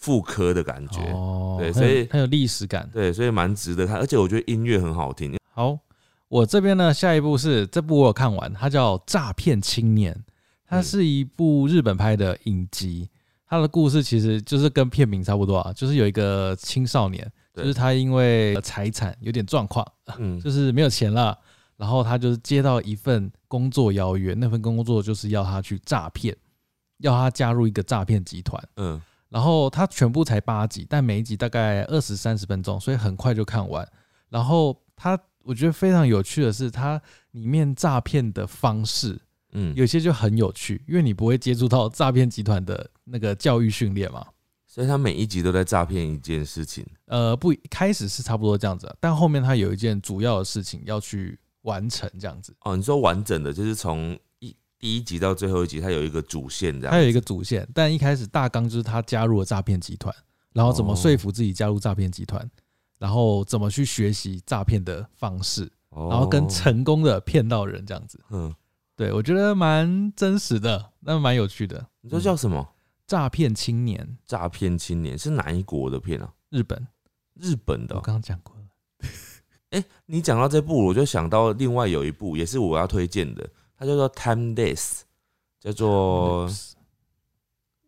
[0.00, 1.00] 复刻的感觉。
[1.12, 2.88] 哦，对所以很有历史感。
[2.92, 5.38] 对，所以蛮值得看，而且我觉得音乐很好听。
[5.52, 5.78] 好，
[6.28, 10.12] 我这边呢，下一部是这部我有看完，它叫《诈骗青年》，
[10.66, 13.08] 它嗯是一部日本拍的影集。
[13.46, 19.84] 它的故事其实就是跟片名差不多啊，就是有一个青少年，就是他因为财产有点状况，
[20.18, 21.36] 嗯， 就是没有钱了，
[21.76, 26.32] 然后他就是接到一份工作邀约，那份工作就是要他去诈骗，
[26.98, 28.62] 要他加入一个诈骗集团。
[28.76, 33.88] 嗯然后它全部才八集，但每一集大概二十三十分钟，所以很快就看完。
[34.28, 39.18] 然后它我觉得非常有趣的是，它里面诈骗的方式
[39.52, 44.26] 嗯，有些就很有趣，因为你不会接触到诈骗集团的那个教育训练嘛。
[44.66, 46.86] 所以他每一集都在诈骗一件事情。
[47.06, 52.54] 呃，不，开始是差不多这样子啊，但后面它有一件主要的事情要去完成，这样子。
[52.60, 54.20] 哦，你说完整的，就是从一
[54.80, 56.90] 第一集到最后一集，它有一个主线这样。
[56.90, 60.12] 它有一个主线，但一开始大纲就是他加入了诈骗集团，
[60.54, 62.50] 然后怎么哦说服自己加入诈骗集团，
[62.98, 65.70] 然后怎么去学习诈骗的方式。
[65.90, 68.18] 哦，然后跟成功的骗到人这样子。
[68.30, 68.54] 嗯，
[68.96, 71.86] 对我觉得蛮真实的，那蛮有趣的。
[72.00, 72.66] 你说叫什么？
[73.06, 76.32] 诈骗青年，诈骗青年是哪一国的片啊？
[76.48, 76.86] 日本
[77.34, 78.62] 日本的哦、我刚刚讲过了。
[79.70, 83.48] 哎、你讲到这部，我就想到另外有一部也是我要推荐的，
[83.80, 84.76] 它叫做《Timeless》，
[85.58, 86.46] 叫做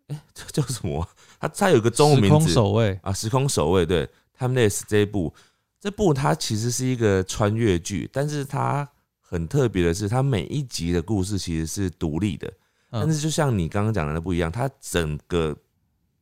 [0.06, 1.02] 哎 这叫什么？
[1.02, 1.08] 啊？
[1.38, 2.48] 它它有一个中文名字。
[2.48, 4.06] 时空守卫，啊，《时空守卫》对，
[4.38, 5.34] 《Timeless》这一部，
[5.78, 8.88] 这部它其实是一个穿越剧，但是它
[9.20, 12.50] 很特别的是，它每一集的故事其实是独立的，
[12.90, 15.54] 但嗯是就像你刚刚讲的那不一样，它整个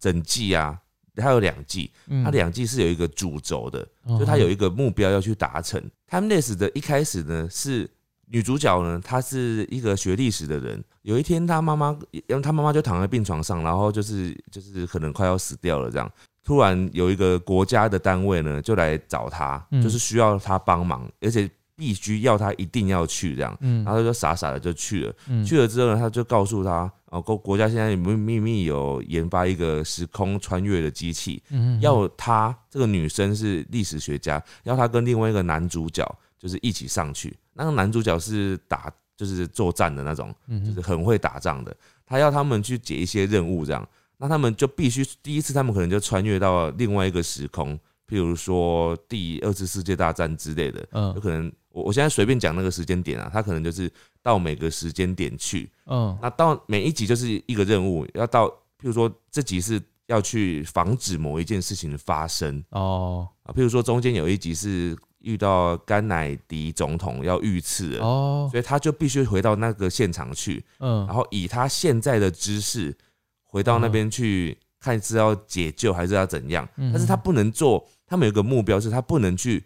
[0.00, 0.76] 整季啊，
[1.14, 2.24] 它有两季，嗯。
[2.24, 3.87] 它两季是有一个主轴的，
[4.18, 5.80] 就它有一个目标要去达成。
[6.09, 7.88] Timeless 的一开始呢是
[8.33, 10.83] 女主角呢，她是一个学历史的人。
[11.03, 16.11] 有一天，她妈妈，因为她妈妈就躺在病床上，然后就是就是可能快要死掉了这样。
[16.45, 23.57] 突然有一个国家的单位呢，就来找她，嗯就是需要她帮忙，而且必须要她一定要去这样。
[23.61, 25.14] 嗯然后她就傻傻的就去了。
[25.27, 36.07] 嗯去了之后呢，他就告诉她，哦，国国家现在秘秘密有研发一个时空穿越的机器，嗯要她这个女生是历史学家，要她跟另外一个男主角
[36.38, 37.37] 就是一起上去。
[37.61, 41.77] 那个男主角是打就是作战的那种，嗯就是很会打仗的。
[42.07, 50.81] 他要他们去解一些任务，这样，那他们就必须第一次他们可能就穿越到另外一个时空，譬如说第二次世界大战之类的。
[50.81, 53.88] 有嗯可能我我现在随便讲那个时间点啊，他可能就是
[54.23, 72.96] 到每个时间点去，嗯那到每一集就是一个任务，要到譬如说这集是要去防止某一件事情的发生哦啊，譬如说中间有一集是遇到甘乃迪总统要遇刺了，哦所以他就必须回到那个现场去，嗯然后以他现在的知识
[73.44, 79.64] 回到那边去看是要解救还是要怎样，嗯但是他不能做，他们有个目标是他不能去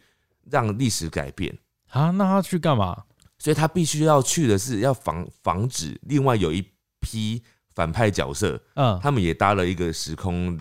[0.51, 1.57] 让历史改变。
[1.91, 3.05] 啊，那他去干嘛？
[3.39, 6.65] 所以他必须要去的是要防防止另外有一
[7.01, 7.43] 批
[7.75, 10.59] 反派角色，嗯他们也搭了一个时空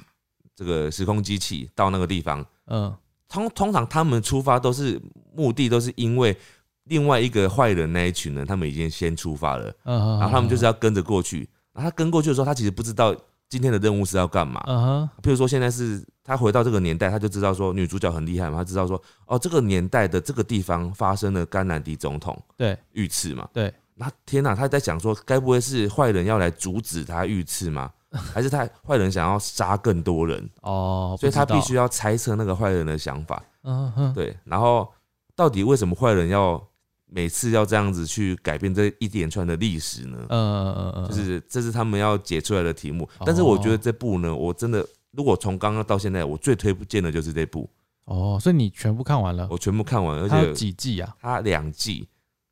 [0.55, 2.45] 这个时空机器到那个地方。
[2.67, 2.95] 嗯
[3.33, 5.01] 通通常他们出发都是
[5.35, 6.37] 目的都是因为
[6.83, 11.49] 另外一个坏人那一群人，他们已经先出发了，嗯，然后他们就是要跟着过去。
[11.73, 13.15] 然后他跟过去的时候，他其实不知道
[13.49, 14.63] 今天的任务是要干嘛。
[14.67, 23.49] 嗯哼譬如说现在是他回到这个年代，他就知道说女主角很厉害嘛，他知道说哦这个年代的这个地方发生了甘南迪总统对遇刺嘛。
[23.51, 27.89] 对那天哪，他在想说，该不会是坏人要来阻止他遇刺吗？
[28.33, 30.49] 还是他坏人想要杀更多人？
[30.61, 33.41] 哦，所以他必须要猜测那个坏人的想法。
[33.63, 34.87] 嗯哼对，然后
[35.35, 36.61] 到底为什么坏人要
[37.05, 40.17] 每次要这样子去改变这一连串的历史呢？
[40.29, 43.03] 嗯嗯嗯，就是这是他们要解出来的题目。
[43.19, 47.69] 哦但是我觉得这部呢，我真的如果从刚刚到现在，我最推荐的就是这部，
[48.05, 49.47] 哦，所以你全部看完了？
[49.49, 51.15] 我全部看完，而且几季啊？
[51.21, 52.07] 它两季，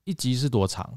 [0.06, 0.90] 一集是多长？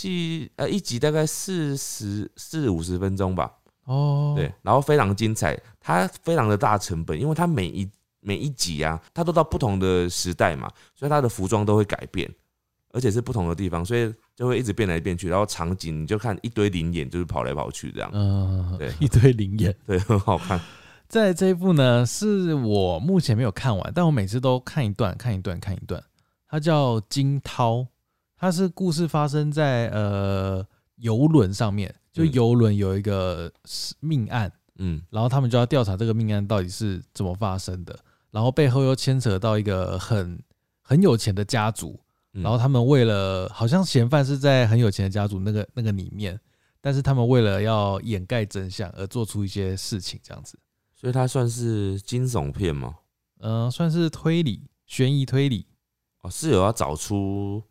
[0.00, 3.50] 季呃一集大概四十四五十分钟吧。
[3.84, 7.88] 哦，对，然后非常精彩，它非常的大成本，因为它每一
[8.20, 12.32] 每一集啊，它都到不同的时代嘛，所以它的服装都会改变，
[12.92, 19.74] 而且是不同的地方，所以就会一直变来变去，然后场景你就看一堆灵眼，就是跑来跑去这样，嗯，对 一堆灵眼。
[19.84, 20.60] 对，很好看。
[21.08, 26.02] 在这一部呢，是我目前没有看完，但我每次都看一段，看一段，看一段。
[26.48, 27.86] 它叫金涛，
[28.42, 32.32] 它是故事发生在呃游轮上面，就嗯。
[32.32, 33.48] 游轮有一个
[34.00, 35.00] 命案，嗯。
[35.10, 37.96] 然后他们就要调查这个命案到底是怎么发生的，
[38.32, 40.42] 然后背后又牵扯到一个很
[40.82, 42.00] 很有钱的家族，
[42.32, 46.36] 嗯，然后他们为了好像嫌犯是在很有钱的家族那个那个里面，
[46.80, 50.58] 但是他们为了要掩盖真相而做出一些事情，这样子。
[50.92, 52.96] 所以它算是惊悚片吗？
[53.38, 55.64] 嗯、算是推理、悬疑推理。
[56.22, 57.62] 哦，是有要找出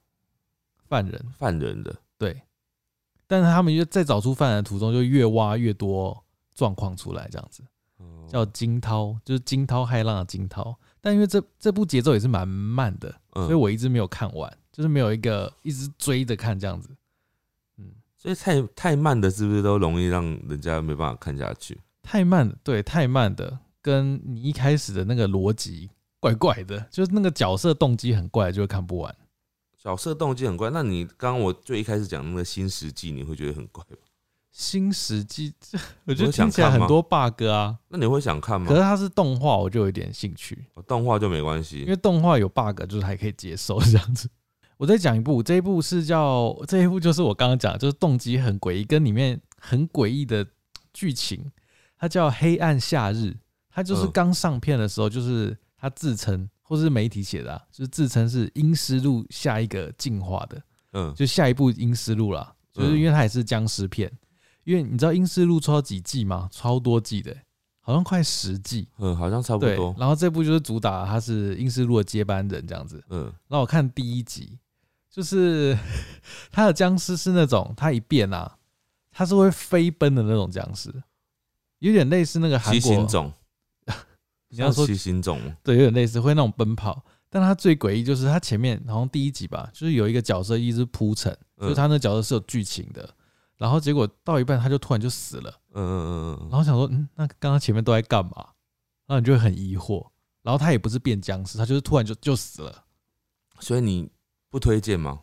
[0.91, 2.41] 犯人，犯人的，对。
[3.25, 6.21] 但是他们就在找出犯人的途中，就越挖越多
[6.53, 7.63] 状况出来，这样子
[7.95, 10.77] 哦叫惊涛，就是惊涛骇浪的惊涛。
[10.99, 16.89] 但因为这这部节奏也是蛮慢的，嗯所以我一直没有看完，就是没有一个一直追着看这样子。
[17.77, 17.85] 嗯，
[18.17, 21.79] 所以太太慢的，是不是都容易让人家没办法看下去？
[22.03, 29.15] 太慢了，对，太慢的，跟你一开始的那个逻辑怪怪的，就是那个角色动机很怪，就会看不完。
[29.81, 33.97] 角色动机很怪，那你刚刚我最一开始讲那个新世纪，你会觉得很怪吗？
[34.51, 37.79] 新世纪，这我觉得听起来很多 bug 啊。
[37.87, 38.75] 那你会想看吗可？
[38.75, 44.29] 是它是动画，我就有一点兴趣，哦动画就没关系因系为动画有 bug，就是还可以接受这样子。
[44.77, 50.45] 我再讲一部，这一部是叫这一部就是我刚刚讲的，就是动机很诡异，跟里面很诡异的
[50.93, 51.51] 剧情，
[51.97, 53.17] 它叫《黑暗夏日》，
[53.69, 64.09] 它就是嗯刚上片的时候，就是它自称或是媒体写的、啊，就是自称是《阴尸路》下一个进化的，嗯，就下一部《阴尸路》啦，就是因为它也是僵尸片。
[64.63, 66.47] 因为你知道《阴尸路》出到几季吗？
[66.49, 67.35] 超多季的、
[67.81, 68.87] 好像快十季。
[68.99, 73.03] 嗯，好像差不对多，，然后这部就是主打他是英斯路的接班人这样子。
[73.09, 74.57] 嗯，然后我看第一集，
[75.09, 75.77] 就是
[76.53, 78.55] 他的僵尸是那种他一变啊，
[79.11, 80.89] 他是会飞奔的那种僵尸，
[81.79, 83.05] 有点类似那个韩国
[84.51, 87.03] 你要说像七星种，对，有点类似会那种奔跑。
[87.29, 93.09] 但他最诡异就是他前面好像第一集吧，就是有一个角色一直铺陈，就是嗯他那角色是有剧情的，
[93.57, 98.31] 然后结果到一半他就突然就死了，嗯嗯嗯嗯然后想说，嗯，那刚刚前面都在干嘛？
[99.07, 100.05] 然后你就会很疑惑。
[100.43, 102.71] 然后他也不是变僵尸，他就是突然就就死了。
[103.55, 104.09] 嗯，所以你
[104.49, 105.19] 不推荐吗？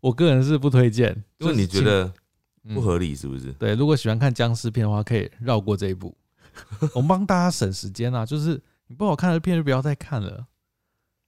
[0.00, 2.12] 我个人是不推荐，因为就你觉得
[2.64, 3.52] 嗯不合理是不是？
[3.52, 6.14] 对，如果喜欢看僵尸片的话，可以绕过这一部。
[6.94, 10.46] 我们帮大家省时间啊，就是你不好看的片就不要再看了。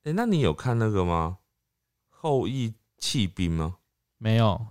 [0.04, 1.38] 哎、那你有看那个吗？
[2.08, 3.76] 后羿弃兵吗？
[4.18, 4.66] 没有，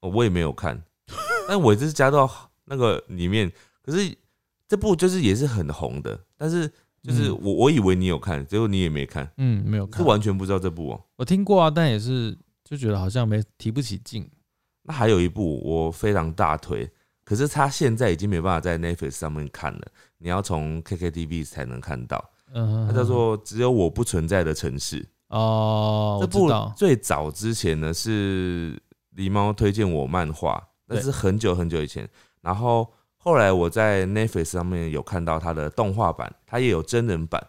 [0.00, 0.82] 哦，我也没有看，
[1.48, 3.52] 但我这是加到那个里面。
[3.82, 4.16] 可是
[4.66, 6.66] 这部就是也是很红的，但是
[7.02, 10.06] 就是嗯我我以为你有看，结果你也没看，嗯，没有是看。
[10.06, 14.28] 完全不知道这部哦、我听过啊，但也是就觉得好像没提不起劲。
[14.82, 16.90] 那还有一部我非常大推，
[17.24, 19.80] 可是它现在已经没办法在 Netflix 上面看了，
[20.18, 22.22] 你要从 KKTV 才能看到。
[22.52, 25.02] 嗯，它叫做《只有我不存在的城市》。
[25.28, 28.80] 哦，这部最早之前呢是
[29.16, 32.08] 狸猫推荐我漫画，那是很久很久以前。
[32.40, 37.44] 然后后来我在 Netflix 上面有看到它的动画版，它也有真人版。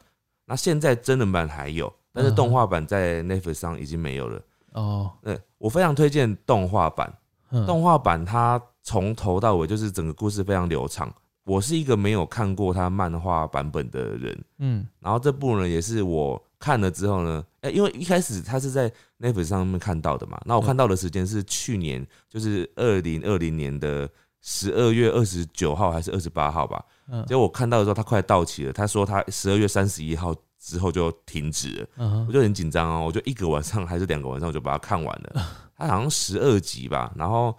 [0.46, 4.42] 那现在真人版还有，但是动画版在 Netflix 上已经没有了。
[4.72, 7.14] 哦，对我非常推荐动画版，
[7.52, 11.14] 嗯动画版它从头到尾就是整个故事非常流畅。
[11.44, 24.10] 我是一个没有看过他漫画版本的人，嗯然后这部呢也是我看了之后呢，哎、因为一开始他是在 Netflix 上面看到的嘛，那我看到的时间是去年，就是二零二零年的
[24.42, 26.84] 十二月二十九号还是二十八号吧。
[27.10, 35.46] 嗯结果我看到的时候，他快到期了，他说他十二月三十一号之后就停止了，嗯，我就很紧张哦，我就一个晚上还是两个晚上我就把它看完了。
[35.78, 37.56] 它好像十二集吧，然后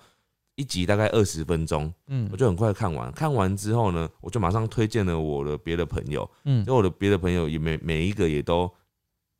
[0.56, 3.12] 一集大概二十分钟，嗯我就很快看完。
[3.12, 8.70] 看完之后呢，我就马上推荐了我的别的朋友，嗯因为我的别的朋友也每每一个也都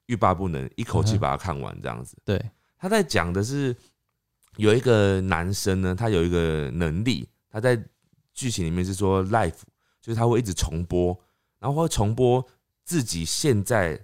[0.07, 2.17] 欲罢不能，一口气把它看完这样子。
[2.25, 2.41] 对，
[2.79, 3.75] 他在讲的是
[4.57, 7.83] 有一个男生呢，他有一个能力，他在
[8.35, 9.63] 剧情里面是说 life，
[10.01, 11.19] 就是他会一直重播，
[11.59, 12.47] 然后会重播
[12.85, 13.99] 自己现在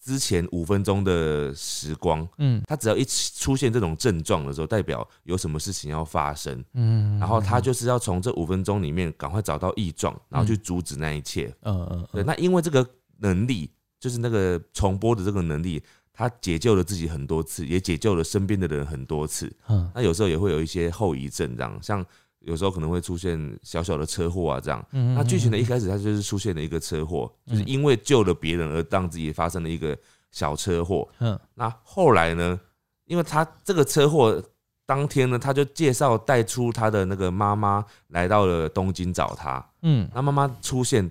[0.00, 2.26] 之前五分钟的时光。
[2.38, 11.54] 嗯他只要一出现这种症状的时候，代表有什么事情要发生，嗯，然后他就是要从这五分钟里面赶快找到异状，然后去阻止那一切。
[11.62, 12.86] 嗯嗯对，那因为这个
[13.18, 15.82] 能力，就是那个重播的这个能力，
[16.12, 19.52] 他解救了自己很多次，也解救了身边的人很多次。
[19.68, 22.04] 嗯那有时候也会有一些后遗症，这样，像
[22.40, 24.84] 有时候可能会出现小小的车祸啊，这样。
[24.92, 29.96] 嗯，那剧情的一个开始，它就是出现了一个车祸，嗯就是因为救了别人而让自己发生了一个
[30.30, 31.08] 小车祸。
[31.18, 32.58] 嗯那后来呢，
[33.06, 34.42] 因为他这个车祸
[34.86, 39.64] 当天呢，他就介绍带出他的那个妈妈来到了东京找他。
[39.82, 41.10] 嗯那妈妈出现，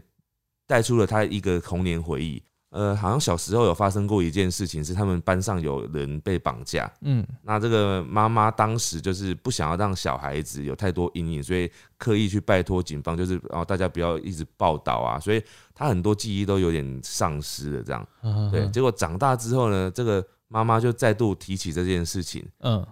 [0.65, 2.41] 带出了他一个童年回忆。
[2.69, 6.91] 呃，好像小时候有发生过一件事情，是他们班上有人被绑架。
[7.01, 15.17] 嗯那这个妈妈当时就是不想要让小孩子有太多阴影，所以刻意去拜托警方，就是哦大家不要一直报道啊。
[15.17, 15.41] 所以
[15.73, 18.05] 他很多记忆都有点丧失了，这样。
[18.21, 22.85] 嗯，对，结果长大之后呢，这个妈妈就再度提起这件事情，嗯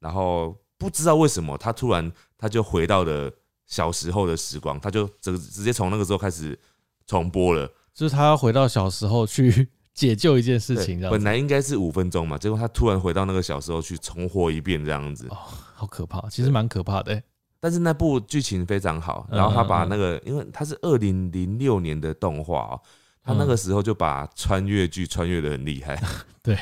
[0.00, 3.30] 然后不知道为什么，她突然她就回到了
[3.66, 6.58] 小时候的时光，她就直直接从那个时候开始
[7.06, 7.70] 重播了。
[7.94, 15.26] 就是他要回到小时候去 解救一件事情，这样子本来应该是五分钟嘛，结果他突然回到那个小时候去重活一遍这样子。
[15.28, 15.36] 哦，
[15.74, 17.22] 好可怕，其实蛮可怕的欸。
[17.60, 22.80] 但是那部剧情非常好，嗯然后他把那个，因为他是二零零六年的动画哦，
[23.22, 26.02] 他那个时候就把穿越剧穿越的很厉害。
[26.42, 26.58] 对，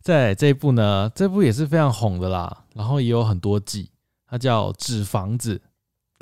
[0.00, 3.90] 在这一部呢，这部也是非常红的啦，然后也有很多季，
[4.28, 5.56] 它叫《纸房子》。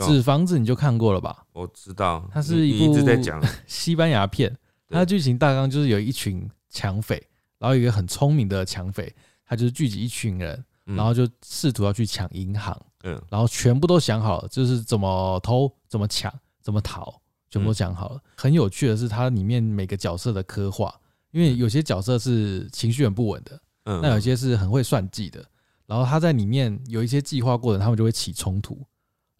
[0.05, 1.45] 哦纸房子你就看过了吧？
[1.53, 4.51] 我知道，它是一部一直在讲， 西班牙片，
[4.87, 4.95] 对。
[4.95, 7.23] 它的剧情大纲就是有一群抢匪，
[7.59, 10.97] 然后有一个很聪明的抢匪，他就是聚集一群人，嗯。
[10.97, 13.21] 然后就试图要去抢银行，嗯。
[13.29, 17.21] 然后全部都想好了，就是怎么偷、怎么抢、怎么逃，
[17.51, 18.21] 全部都讲好了。
[18.37, 20.95] 很有趣的是，它里面每个角色的刻画，
[21.31, 25.45] 因为有些角色是情绪很不稳的，嗯，那有些是很会算计的，
[25.87, 28.79] 然后他在里面有一些计划过程，他们就会起冲突，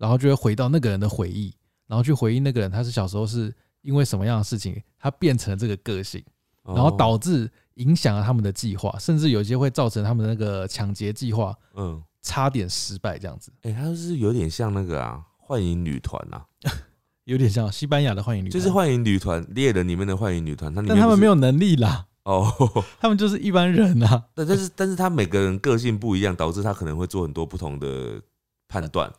[0.01, 1.55] 然后就会回到那个人的回忆，
[1.87, 6.25] 然后去回忆那个人他是小时候是因为什么样的事情，他变成了这个个性，
[6.63, 13.53] 哦然后导致影响了他们的计划，甚至有些会造成他们的那个抢劫计划嗯，差点失败这样子。
[13.63, 16.47] 哎、他是有点像那个啊，幻影女团啊，
[17.25, 22.51] 有点像西班牙的幻影旅团，就是幻影旅团猎人里面的幻影旅团，它里面不是但他们没有能力啦，哦，
[22.99, 24.25] 他们就是一般人啊。
[24.35, 28.21] 但但是但是他每个人个性不一样，导致他可能会做很多不同的
[28.69, 29.13] 判断。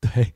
[0.00, 0.32] 对，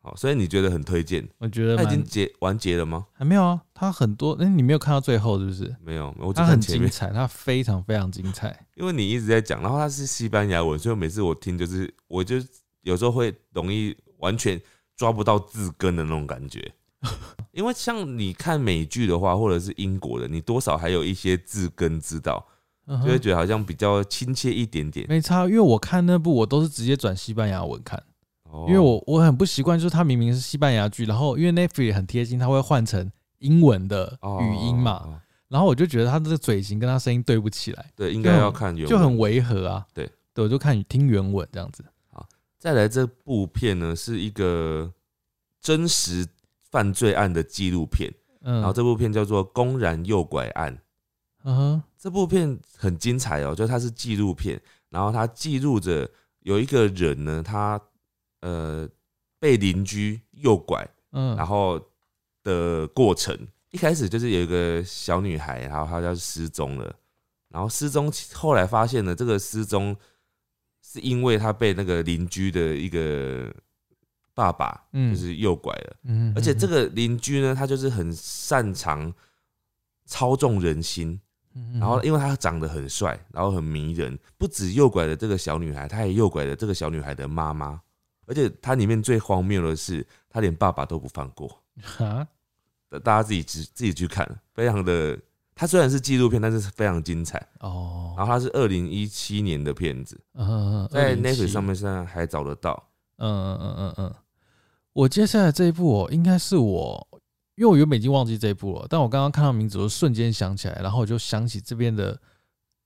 [0.00, 1.28] 好，所以你觉得很推荐？
[1.38, 3.06] 我觉得蛮他已经结完结了吗？
[3.12, 5.76] 还没有啊，他很多，哎、你没有看到最后是不是？
[5.80, 8.66] 没有，我只他很看前面，精彩，他非常非常精彩。
[8.74, 12.36] 因为你一直在讲，然后它是西班牙文，所以每次我听就是，我就
[12.82, 14.60] 有时候会容易完全
[14.96, 16.72] 抓不到字根的那种感觉。
[17.52, 22.46] 因为像你看美剧的话，或者是英国的，你多少还有一些字根知道，
[22.86, 25.04] 嗯哼，就会觉得好像比较亲切一点点。
[25.08, 28.02] 没差，因为我看那部我都是直接转西班牙文看，
[28.52, 28.66] 哦。
[28.68, 38.88] 因为我我很不习惯，就是它明明是西班牙剧，然后因为 Netflix 很贴心，它会换成英文的语音嘛，哦然后我就觉得他这个嘴型跟他声音对不起来，对，应该要看原文。
[38.88, 39.86] 就很违和啊。
[39.92, 41.84] 对，对，我就看听原文这样子。
[42.10, 42.26] 好
[42.58, 44.90] 再来这部片呢，是一个
[45.60, 46.26] 真实
[46.70, 50.74] 犯罪案的纪录片，嗯，然后这部片叫做《公然诱拐案》。
[51.44, 56.08] 嗯哼，这部片很精彩哦，就是它是纪录片，然后它记录着
[56.44, 57.78] 有一个人呢，他
[58.42, 58.88] 呃
[59.40, 61.80] 被邻居诱拐，嗯，然后
[62.44, 63.36] 的过程。
[63.70, 66.94] 一开始就是有一个小女孩，然后她就失踪了，
[67.48, 69.96] 然后失踪后来发现呢这个失踪
[70.82, 73.50] 是因为她被那个邻居的一个
[74.34, 75.96] 爸爸嗯就是诱拐了。
[76.04, 79.10] 嗯，而且这个，个邻居呢，他就是很擅长
[80.04, 81.18] 操纵人心，
[81.54, 87.80] 嗯然后因为他长得很帅，然后很迷人，不止诱拐了这个小女孩，他也诱拐了这个小女孩的妈妈。
[88.26, 91.48] 而且它里面最荒谬的是，他连爸爸都不放过。
[91.82, 92.26] 哈，
[93.02, 95.18] 大家自己自自己去看，非常的。
[95.54, 97.38] 它虽然是纪录片，但是非常精彩。
[97.60, 102.88] 哦，然后它是二零一七年的片子，嗯嗯嗯，在207 Netflix 上，面现在还找得到。
[103.18, 104.14] 嗯嗯嗯嗯嗯，
[104.94, 107.06] 我接下来这一部哦，应该是我，
[107.56, 112.18] 因为我原本已经忘记这一部了，但我刚刚看到名字，我瞬间想起来，然后我就想起这边的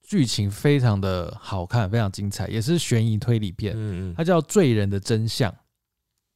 [0.07, 5.51] 剧情非常的好看，非常精彩，也是悬疑推理片，嗯嗯，它叫《罪人的真相》，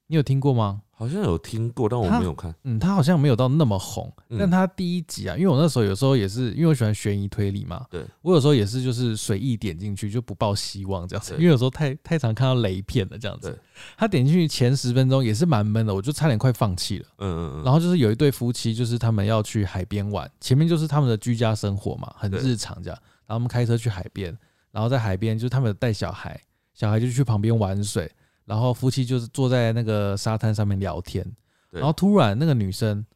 [0.09, 0.83] 你有听过吗？
[0.91, 2.55] 好像有听过，但我没有看。
[2.65, 13.59] 嗯，它好像没有到那么红，嗯但它第一集啊，因为我那时候有时候也是，因为我喜欢悬疑推理嘛，对，我有时候也是就是随意点进去，就不抱希望这样子，因为有时候太太常看到雷片了这样子。
[13.97, 17.07] 他点进去前十分钟也是蛮闷的，我就差点快放弃了。
[17.21, 17.65] 嗯嗯嗯。
[17.65, 22.99] 然后就是有一对夫妻，就是他们要去海边玩，前面就是他们的居家生活嘛，很日常这样。
[23.31, 24.37] 然后我们开车去海边，
[24.73, 26.41] 然后在海边就是他们带小孩，
[26.75, 28.11] 小孩就去旁边玩水，
[28.45, 31.25] 然后夫妻就是坐在那个沙滩上面聊天。
[31.71, 33.07] 然后突然那个女生，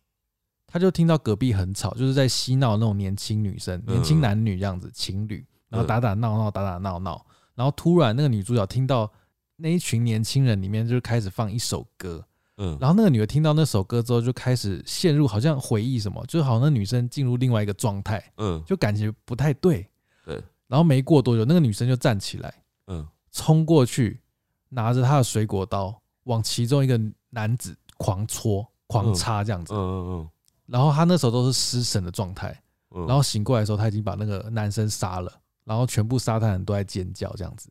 [0.69, 7.27] 她就听到隔壁很吵，就是在嬉闹那种年轻女生、嗯年轻男女这样子情侣，然后打打闹闹、打打闹闹。
[7.57, 9.13] 然后突然那个女主角听到
[9.57, 12.25] 那一群年轻人里面就开始放一首歌，
[12.59, 19.85] 嗯，然后那个女的听到那首歌之后，就开始陷入好像回忆什么，就好像那女生进入另外一个状态，嗯就感觉不太对。
[20.67, 22.55] 对，然后没过多久，那个女生就站起来，
[22.87, 23.07] 嗯。
[23.37, 24.21] 冲过去，
[24.69, 27.01] 拿着她的水果刀往其中一个
[27.31, 29.75] 男子狂戳、狂插这样子。
[29.75, 30.31] 嗯嗯
[30.67, 32.57] 然后她那时候都是失神的状态，
[32.93, 35.33] 嗯，然后醒过来的时候，她已经把那个男生杀了，
[35.65, 37.69] 然后全部沙滩人都在尖叫这样子。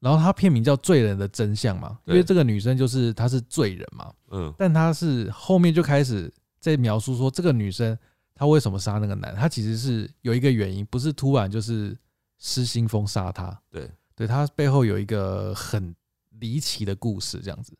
[0.00, 4.52] 然后她片名叫《罪人的真相》嘛，因为对这个女生就是她是罪人嘛，嗯。
[4.58, 7.96] 但她是后面就开始在描述说这个女生
[8.34, 11.96] 她为什么杀那个男，他其实是有一个原因，不是突然就是
[12.38, 15.94] 失心疯杀他，对，对，他背后有一个很
[16.40, 17.72] 离奇的故事这样子。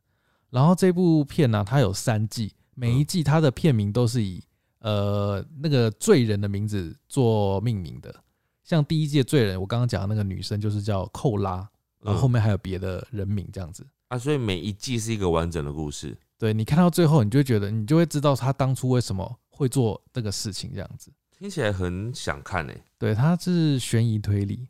[0.51, 4.41] 然后这部片呢、它有三季，每一季它的片名都是以
[4.79, 8.15] 呃那个罪人的名字做命名的。
[8.63, 11.69] 像第一季的罪人，我刚刚讲的那个女生就是叫寇拉，
[12.01, 13.85] 然后后面还有别的人名这样子。
[14.07, 16.17] 啊，所以每一季是一个完整的故事。
[16.45, 21.11] 对你看到最后，你就会觉得，你就会知道他当初为什么会做这个事情这样子。
[21.31, 24.69] 听起来很想看诶、对，它是悬疑推理。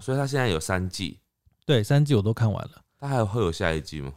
[0.00, 1.20] 所以它现在有三季，
[1.64, 2.82] 对，三季我都看完了。
[2.98, 4.12] 它还有会有下一季吗？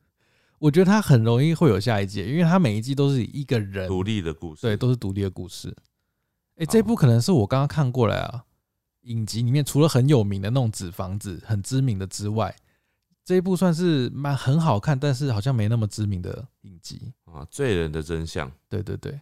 [0.60, 5.74] 我觉得它很容易会有下一季，因为它每一季都是一个人，独立的故事，对，都是独立的故事。
[6.56, 8.44] 哎、好这部可能是我刚刚看过来啊，
[9.04, 12.54] 影集里面除了很有名的那种纸房子、很知名的之外，
[13.28, 17.12] 这一部算是蛮很好看，但是好像没那么知名的影集。
[17.26, 18.50] 啊，罪人的真相。
[18.70, 19.20] 对对对，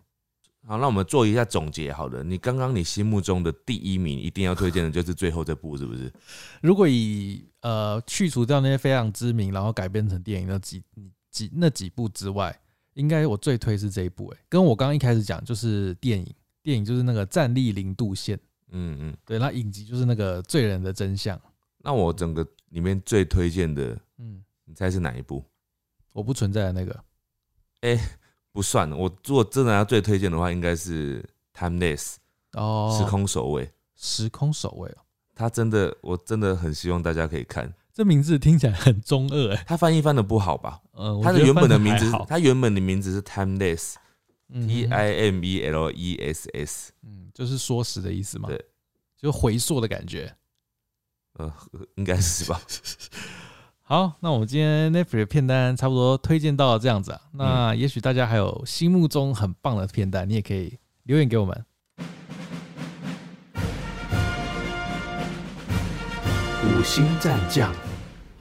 [0.64, 1.92] 好，那我们做一下总结。
[1.92, 6.08] 好了，你刚刚你心目中的第一名一定要推荐的就是最后这部，是不是？
[6.62, 10.80] 如果以呃去除掉那些非常知名，然后改编成电影那几
[11.32, 12.56] 几那几部之外，
[12.94, 14.38] 应该我最推是这一部、欸。
[14.48, 16.32] 跟我刚刚一开始讲就是电影，
[16.62, 18.36] 电影就是那个《战力零度线》，
[18.70, 19.16] 嗯嗯。
[19.24, 21.36] 对，那影集就是那个《罪人的真相》。
[21.86, 25.44] 那我整个里面最推荐的，嗯，你猜是哪一部？
[26.12, 27.04] 我不存在的那个，
[27.82, 27.96] 哎
[28.50, 28.90] 不算。
[28.90, 31.24] 我如果真的要最推荐的话，应该是
[31.54, 32.16] Timeless
[32.54, 33.70] 哦，时空守卫。
[33.94, 34.98] 时空守卫哦，
[35.32, 37.72] 他真的，我真的很希望大家可以看。
[37.94, 39.64] 这名字听起来很中二哎。
[39.64, 40.82] 他翻译翻的不好吧？
[40.94, 46.92] 嗯，他的原本的名字他原本的名字是 Timeless，T 嗯 I M E L E S S。
[47.04, 48.48] 嗯，就是缩时的意思嘛。
[48.48, 48.64] 对，
[49.16, 50.34] 就回溯的感觉。
[51.38, 51.52] 呃，
[51.96, 52.60] 应该是吧？
[53.82, 57.20] 好，那我们今天 Netflix 的片单差不多推荐到这样子啊。
[57.32, 61.64] 那也许大家还有心目中很棒的片单，你也可以留言给我们。
[66.64, 67.72] 五星战将，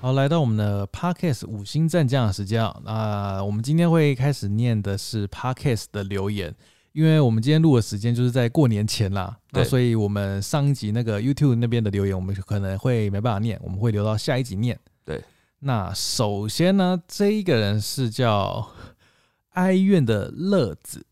[0.01, 2.81] 好，来到我们的 Podcast 五星战将的时间啊。
[2.83, 6.55] 那我们今天会开始念的是 Podcast 的留言，
[6.95, 14.79] 因为我们今天录的时间就是在过年前啦，那所以我们上一集那个 YouTube 那边的留言，我们可能会没办法念，我们会留到下一集念。
[15.03, 15.21] 对，
[15.59, 18.71] 那首先呢，这一个人是叫
[19.49, 21.05] 哀怨的乐子，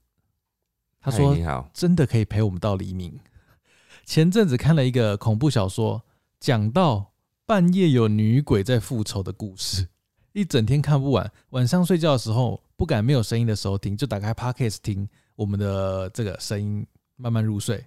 [1.02, 3.20] 他说你好，真的可以陪我们到黎明。
[4.08, 6.02] 前阵子看了一个恐怖小说，
[6.40, 7.12] 讲到
[7.46, 9.90] 半夜有女鬼在复仇的故事，
[10.32, 11.30] 一整天看不完。
[11.50, 17.86] 晚上睡觉的时候不敢没有声音的时候听，就打开 Podcast 听我们的这个声音，慢慢入睡。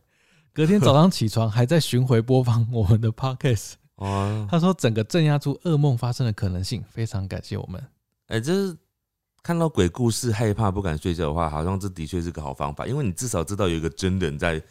[0.53, 3.75] 隔天早上起床还在巡回播放我们的 Podcast。
[3.97, 7.83] 哦，他说整个镇压住噩梦发生的可能性，非常感谢我们。
[8.27, 8.77] 哎、这是
[9.43, 14.63] 看到鬼故事害怕不敢睡觉的话，好像这的确是个好方法，因为你至少知道有一个真人在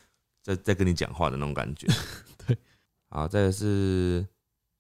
[0.44, 1.88] 在在跟你讲话的那种感觉。
[2.46, 2.58] 对，
[3.10, 4.26] 好，再来是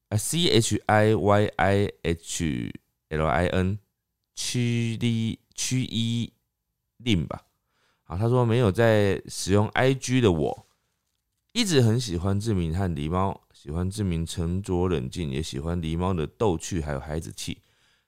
[0.09, 2.73] 啊 C H I Y I H
[3.09, 3.79] L I N
[4.35, 6.33] 区一区一
[6.97, 7.44] 令吧。
[8.07, 10.67] 好，他说没有在使用 I G 的我，
[11.53, 17.57] 一直很喜欢志明和狸猫，喜欢志明沉着冷静，也喜欢狸猫的逗趣还有孩子气。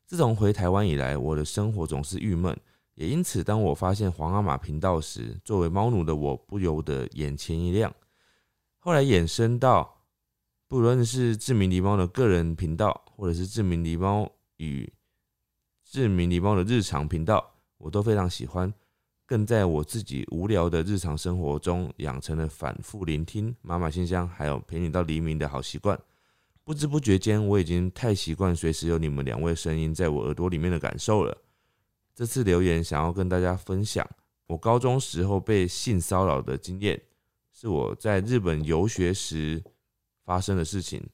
[0.05, 2.55] 自从回台湾以来，我的生活总是郁闷，
[2.93, 7.91] 也因此，当我发现皇阿玛频道时，作为猫奴的我不由得眼前一亮。
[8.77, 10.03] 后来衍生到，
[10.67, 14.93] 不论是志明狸猫的个人频道，或者是志明狸猫与
[15.83, 18.71] 志明狸猫的日常频道，我都非常喜欢。
[19.27, 25.99] 更在我自己无聊的日常生活中，养成了反复聆听妈妈信箱，还有陪你到黎明的好习惯。
[26.63, 31.37] 不知不觉间，我已经太习惯随时有你们两位声音在我耳朵里面的感受了。
[32.15, 34.09] 这次留言想要跟大家分享，
[34.47, 36.99] 我高中时候被性骚扰的经验，
[37.51, 39.61] 是我在日本游学时
[40.23, 41.05] 发生的事情。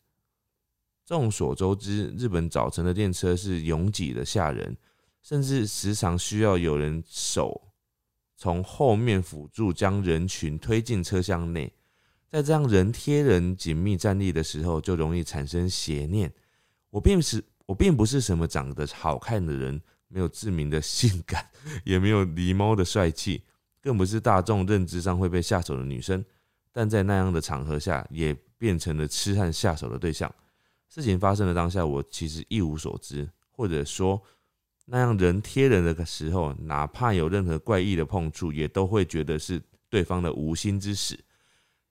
[1.04, 4.78] 众所周知，日本早晨的电车是拥挤的吓人，
[5.24, 7.60] 甚至时常需要有人手
[8.36, 11.72] 从后面辅助将人群推进车厢内。
[12.30, 16.34] 在这样人贴人紧密站立的时候，就容易产生邪念。
[16.90, 21.48] 我并不是我并不是什么长得好看的人，没有致命的性感，
[21.84, 23.44] 也没有狸猫的帅气，
[23.82, 26.26] 更不是大众认知上会被下手的女生。
[26.72, 30.34] 但在那样的场合下，也变成了痴汉下手的对象。
[30.90, 34.20] 事情发生的当下，我其实一无所知，或者说
[34.86, 41.18] 那样人贴人的时候，哪怕有任何怪异的碰触，也都会觉得是对方的无心之使。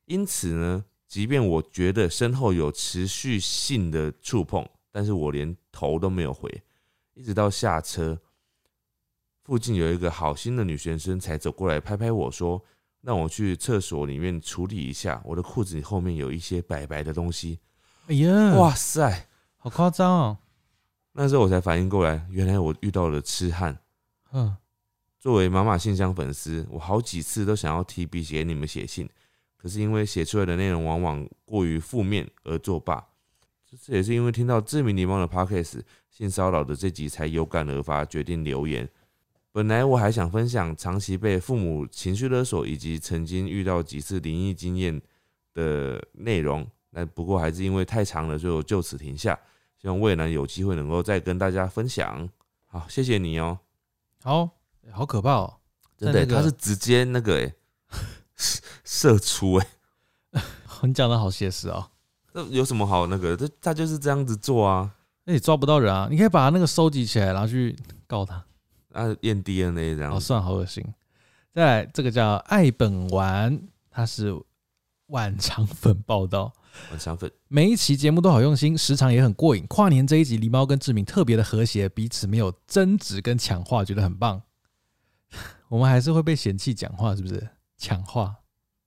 [0.05, 6.63] 因此呢，即便我觉得身后有持续性的触碰，但是我连头都没有回，
[7.15, 8.21] 一直到下车，
[9.43, 12.63] 附近有一个好心的女学生才走过来拍拍我说，
[13.01, 17.59] 让我去厕所里面处理一下，我的裤子后面有一些白白的东西。
[18.09, 19.29] 哎呀，哇塞！
[19.57, 20.39] 好夸张哦！
[21.13, 23.79] 那时候我才反应过来，原来我遇到了痴汉。
[24.33, 24.57] 嗯，
[25.19, 29.09] 作为妈妈信箱粉丝，我好几次都想要提笔写给你们写信，
[29.57, 33.05] 可是因为写出来的内容往往过于负面而作罢。
[33.81, 38.89] 这也是因为听到知名礼貌的 podcast 性骚扰的这集才有感而发，决定留言。
[39.51, 45.01] 本来我还想分享长期被父母情绪勒索以及曾经遇到几次灵异经验
[45.53, 49.39] 的内容，那不过还是因为太长了，所以我就此停下。
[49.83, 52.29] 希望未来有机会能够再跟大家分享。
[52.69, 53.59] 好，谢谢你哦、
[54.23, 54.49] 好，
[54.93, 55.55] 好可怕哦！
[55.99, 57.53] 真的、他是直接那个哎、
[58.85, 59.67] 射出哎、
[60.83, 61.91] 你讲的好写实哦。
[62.33, 63.37] 那有什么好那个？
[63.37, 67.77] 他他就是这样子做啊，那你抓不到人啊，你可以把那个收集起来，然后去
[68.07, 68.43] 告他。
[68.93, 70.85] 啊验 DNA 这样哦，算好恶心。
[71.53, 73.61] 再来，这个叫爱本丸，
[73.91, 74.33] 他是
[75.13, 76.53] 晚肠粉报道。
[76.91, 79.67] 晚肠粉每一期节目都好用心，时长也很过瘾。
[79.67, 84.43] 跨年这一集，狸猫跟志明特别的和谐，彼此没有争执跟抢话，觉得很棒。
[85.69, 87.47] 我们还是会被嫌弃讲话，是不是？
[87.77, 88.37] 抢话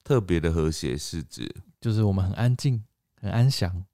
[0.04, 2.84] 特别的和谐是指就是我们很安静，
[3.22, 3.86] 很安详。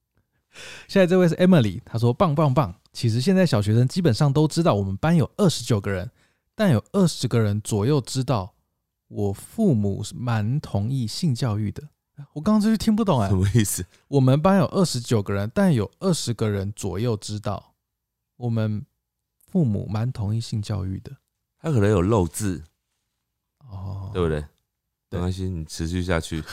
[0.88, 2.74] 现在这位是 Emily，她说棒棒棒。
[2.94, 6.10] 其实现在小学生基本上都知道，我们班有二十九个人，
[6.56, 8.54] 但有二十个人左右知道
[9.08, 11.84] 我父母是蛮同意性教育的。
[12.34, 13.86] 我刚刚这句听不懂哎、什么意思？
[14.08, 17.74] 我们班有二十九个人，但有二十个人左右知道
[18.38, 18.86] 我们
[19.48, 21.12] 父母蛮同意性教育的。
[21.60, 22.64] 他可能有漏字，
[23.60, 24.42] 哦，对不对？
[25.10, 26.44] 对没关系，你持续下去。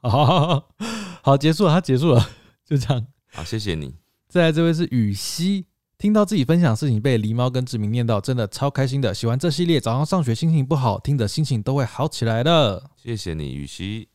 [0.00, 0.68] 好，
[1.22, 2.30] 好，结束了，他结束了，
[2.64, 3.06] 就这样。
[3.32, 3.94] 好，谢谢你。
[4.28, 5.66] 再来这位是雨熙，
[5.98, 9.12] 听到自己分享事情被狸猫跟志明念到，真的超开心的。
[9.12, 12.90] 喜欢这系列，早上上学心情不好，听的心情都会好起来的。
[12.96, 14.08] 谢谢你，雨熙。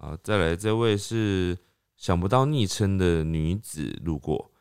[0.00, 1.58] 好，再来这位是
[1.96, 4.52] 想不到昵称的女子路过，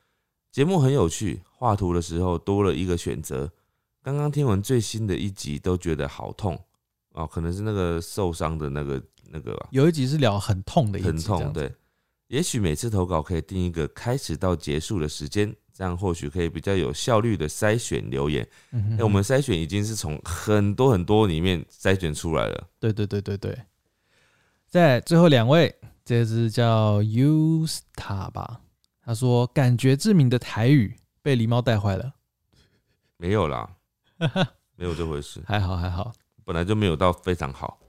[0.51, 3.51] 节目很有趣，画图的时候多了一个选择。
[4.01, 6.59] 刚刚听完最新的一集，都觉得好痛
[7.11, 11.53] 哦，可能是那个受伤的那个那个吧，有一集是聊很痛的一集，很痛。
[11.53, 11.71] 对，
[12.29, 18.47] 也许每次投稿可以定一个开始到结束的时间，这样或许可以比较有效率的筛选留言。
[18.71, 22.67] 嗯我们筛选已经是从很多很多里面筛选出来了。
[22.79, 23.55] 对对对对对。
[24.77, 25.75] 再来最后两位，
[26.05, 28.61] 这只叫 Usta 吧，
[29.03, 32.13] 他说感觉志明的台语被狸猫带坏了，
[33.17, 33.71] 没有啦，
[34.77, 36.13] 没有这回事，还好还好。
[36.45, 37.79] 本来就没有到非常好。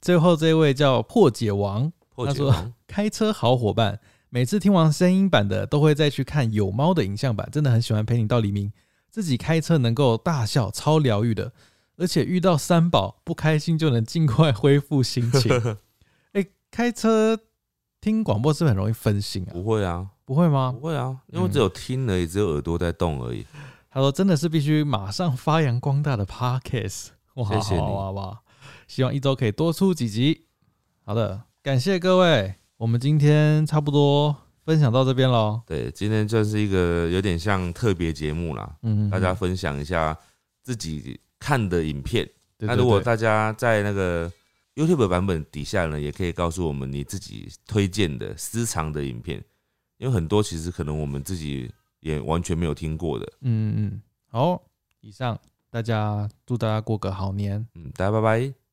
[0.00, 2.72] 最后这位叫破解王，他说破解王。
[2.86, 3.98] 开车好伙伴，
[4.28, 8.72] 每次听完声音版的，都会再去看有猫的影像版，真的很喜欢陪你到黎明。
[9.10, 11.52] 自己开车能够大笑，超疗愈的，
[11.96, 15.76] 而且遇到三宝不开心就能尽快恢复心情。
[16.32, 17.38] 哎、开车
[18.00, 19.52] 听广播是不是很容易分心啊？
[19.52, 20.86] 不会啊，不会吗不？
[20.86, 23.46] 会啊，因为只有听而已，只有耳朵在动而已。
[23.90, 27.08] 他说真的是必须马上发扬光大的 podcast。
[27.34, 28.40] 哇谢谢你哇哇！
[28.86, 30.46] 希望一周可以多出几集。
[31.04, 35.62] 好的，感谢各位，我们今天差不多分享到这边喽。
[35.66, 40.16] 对，今天就是一个有点像特别节目啦，嗯，大家分享一下
[40.62, 42.24] 自己看的影片。
[42.56, 44.32] 对对对那如果大家在那个
[44.76, 49.44] YouTube 版本底下呢，也可以告诉我们你自己推荐的私藏的影片，
[49.98, 51.70] 因为很多其实可能我们自己
[52.00, 53.30] 也完全没有听过的。
[53.42, 54.62] 嗯嗯，好，
[55.00, 55.38] 以上
[55.68, 57.66] 大家祝大家过个好年。
[57.74, 58.63] 嗯，大家拜拜。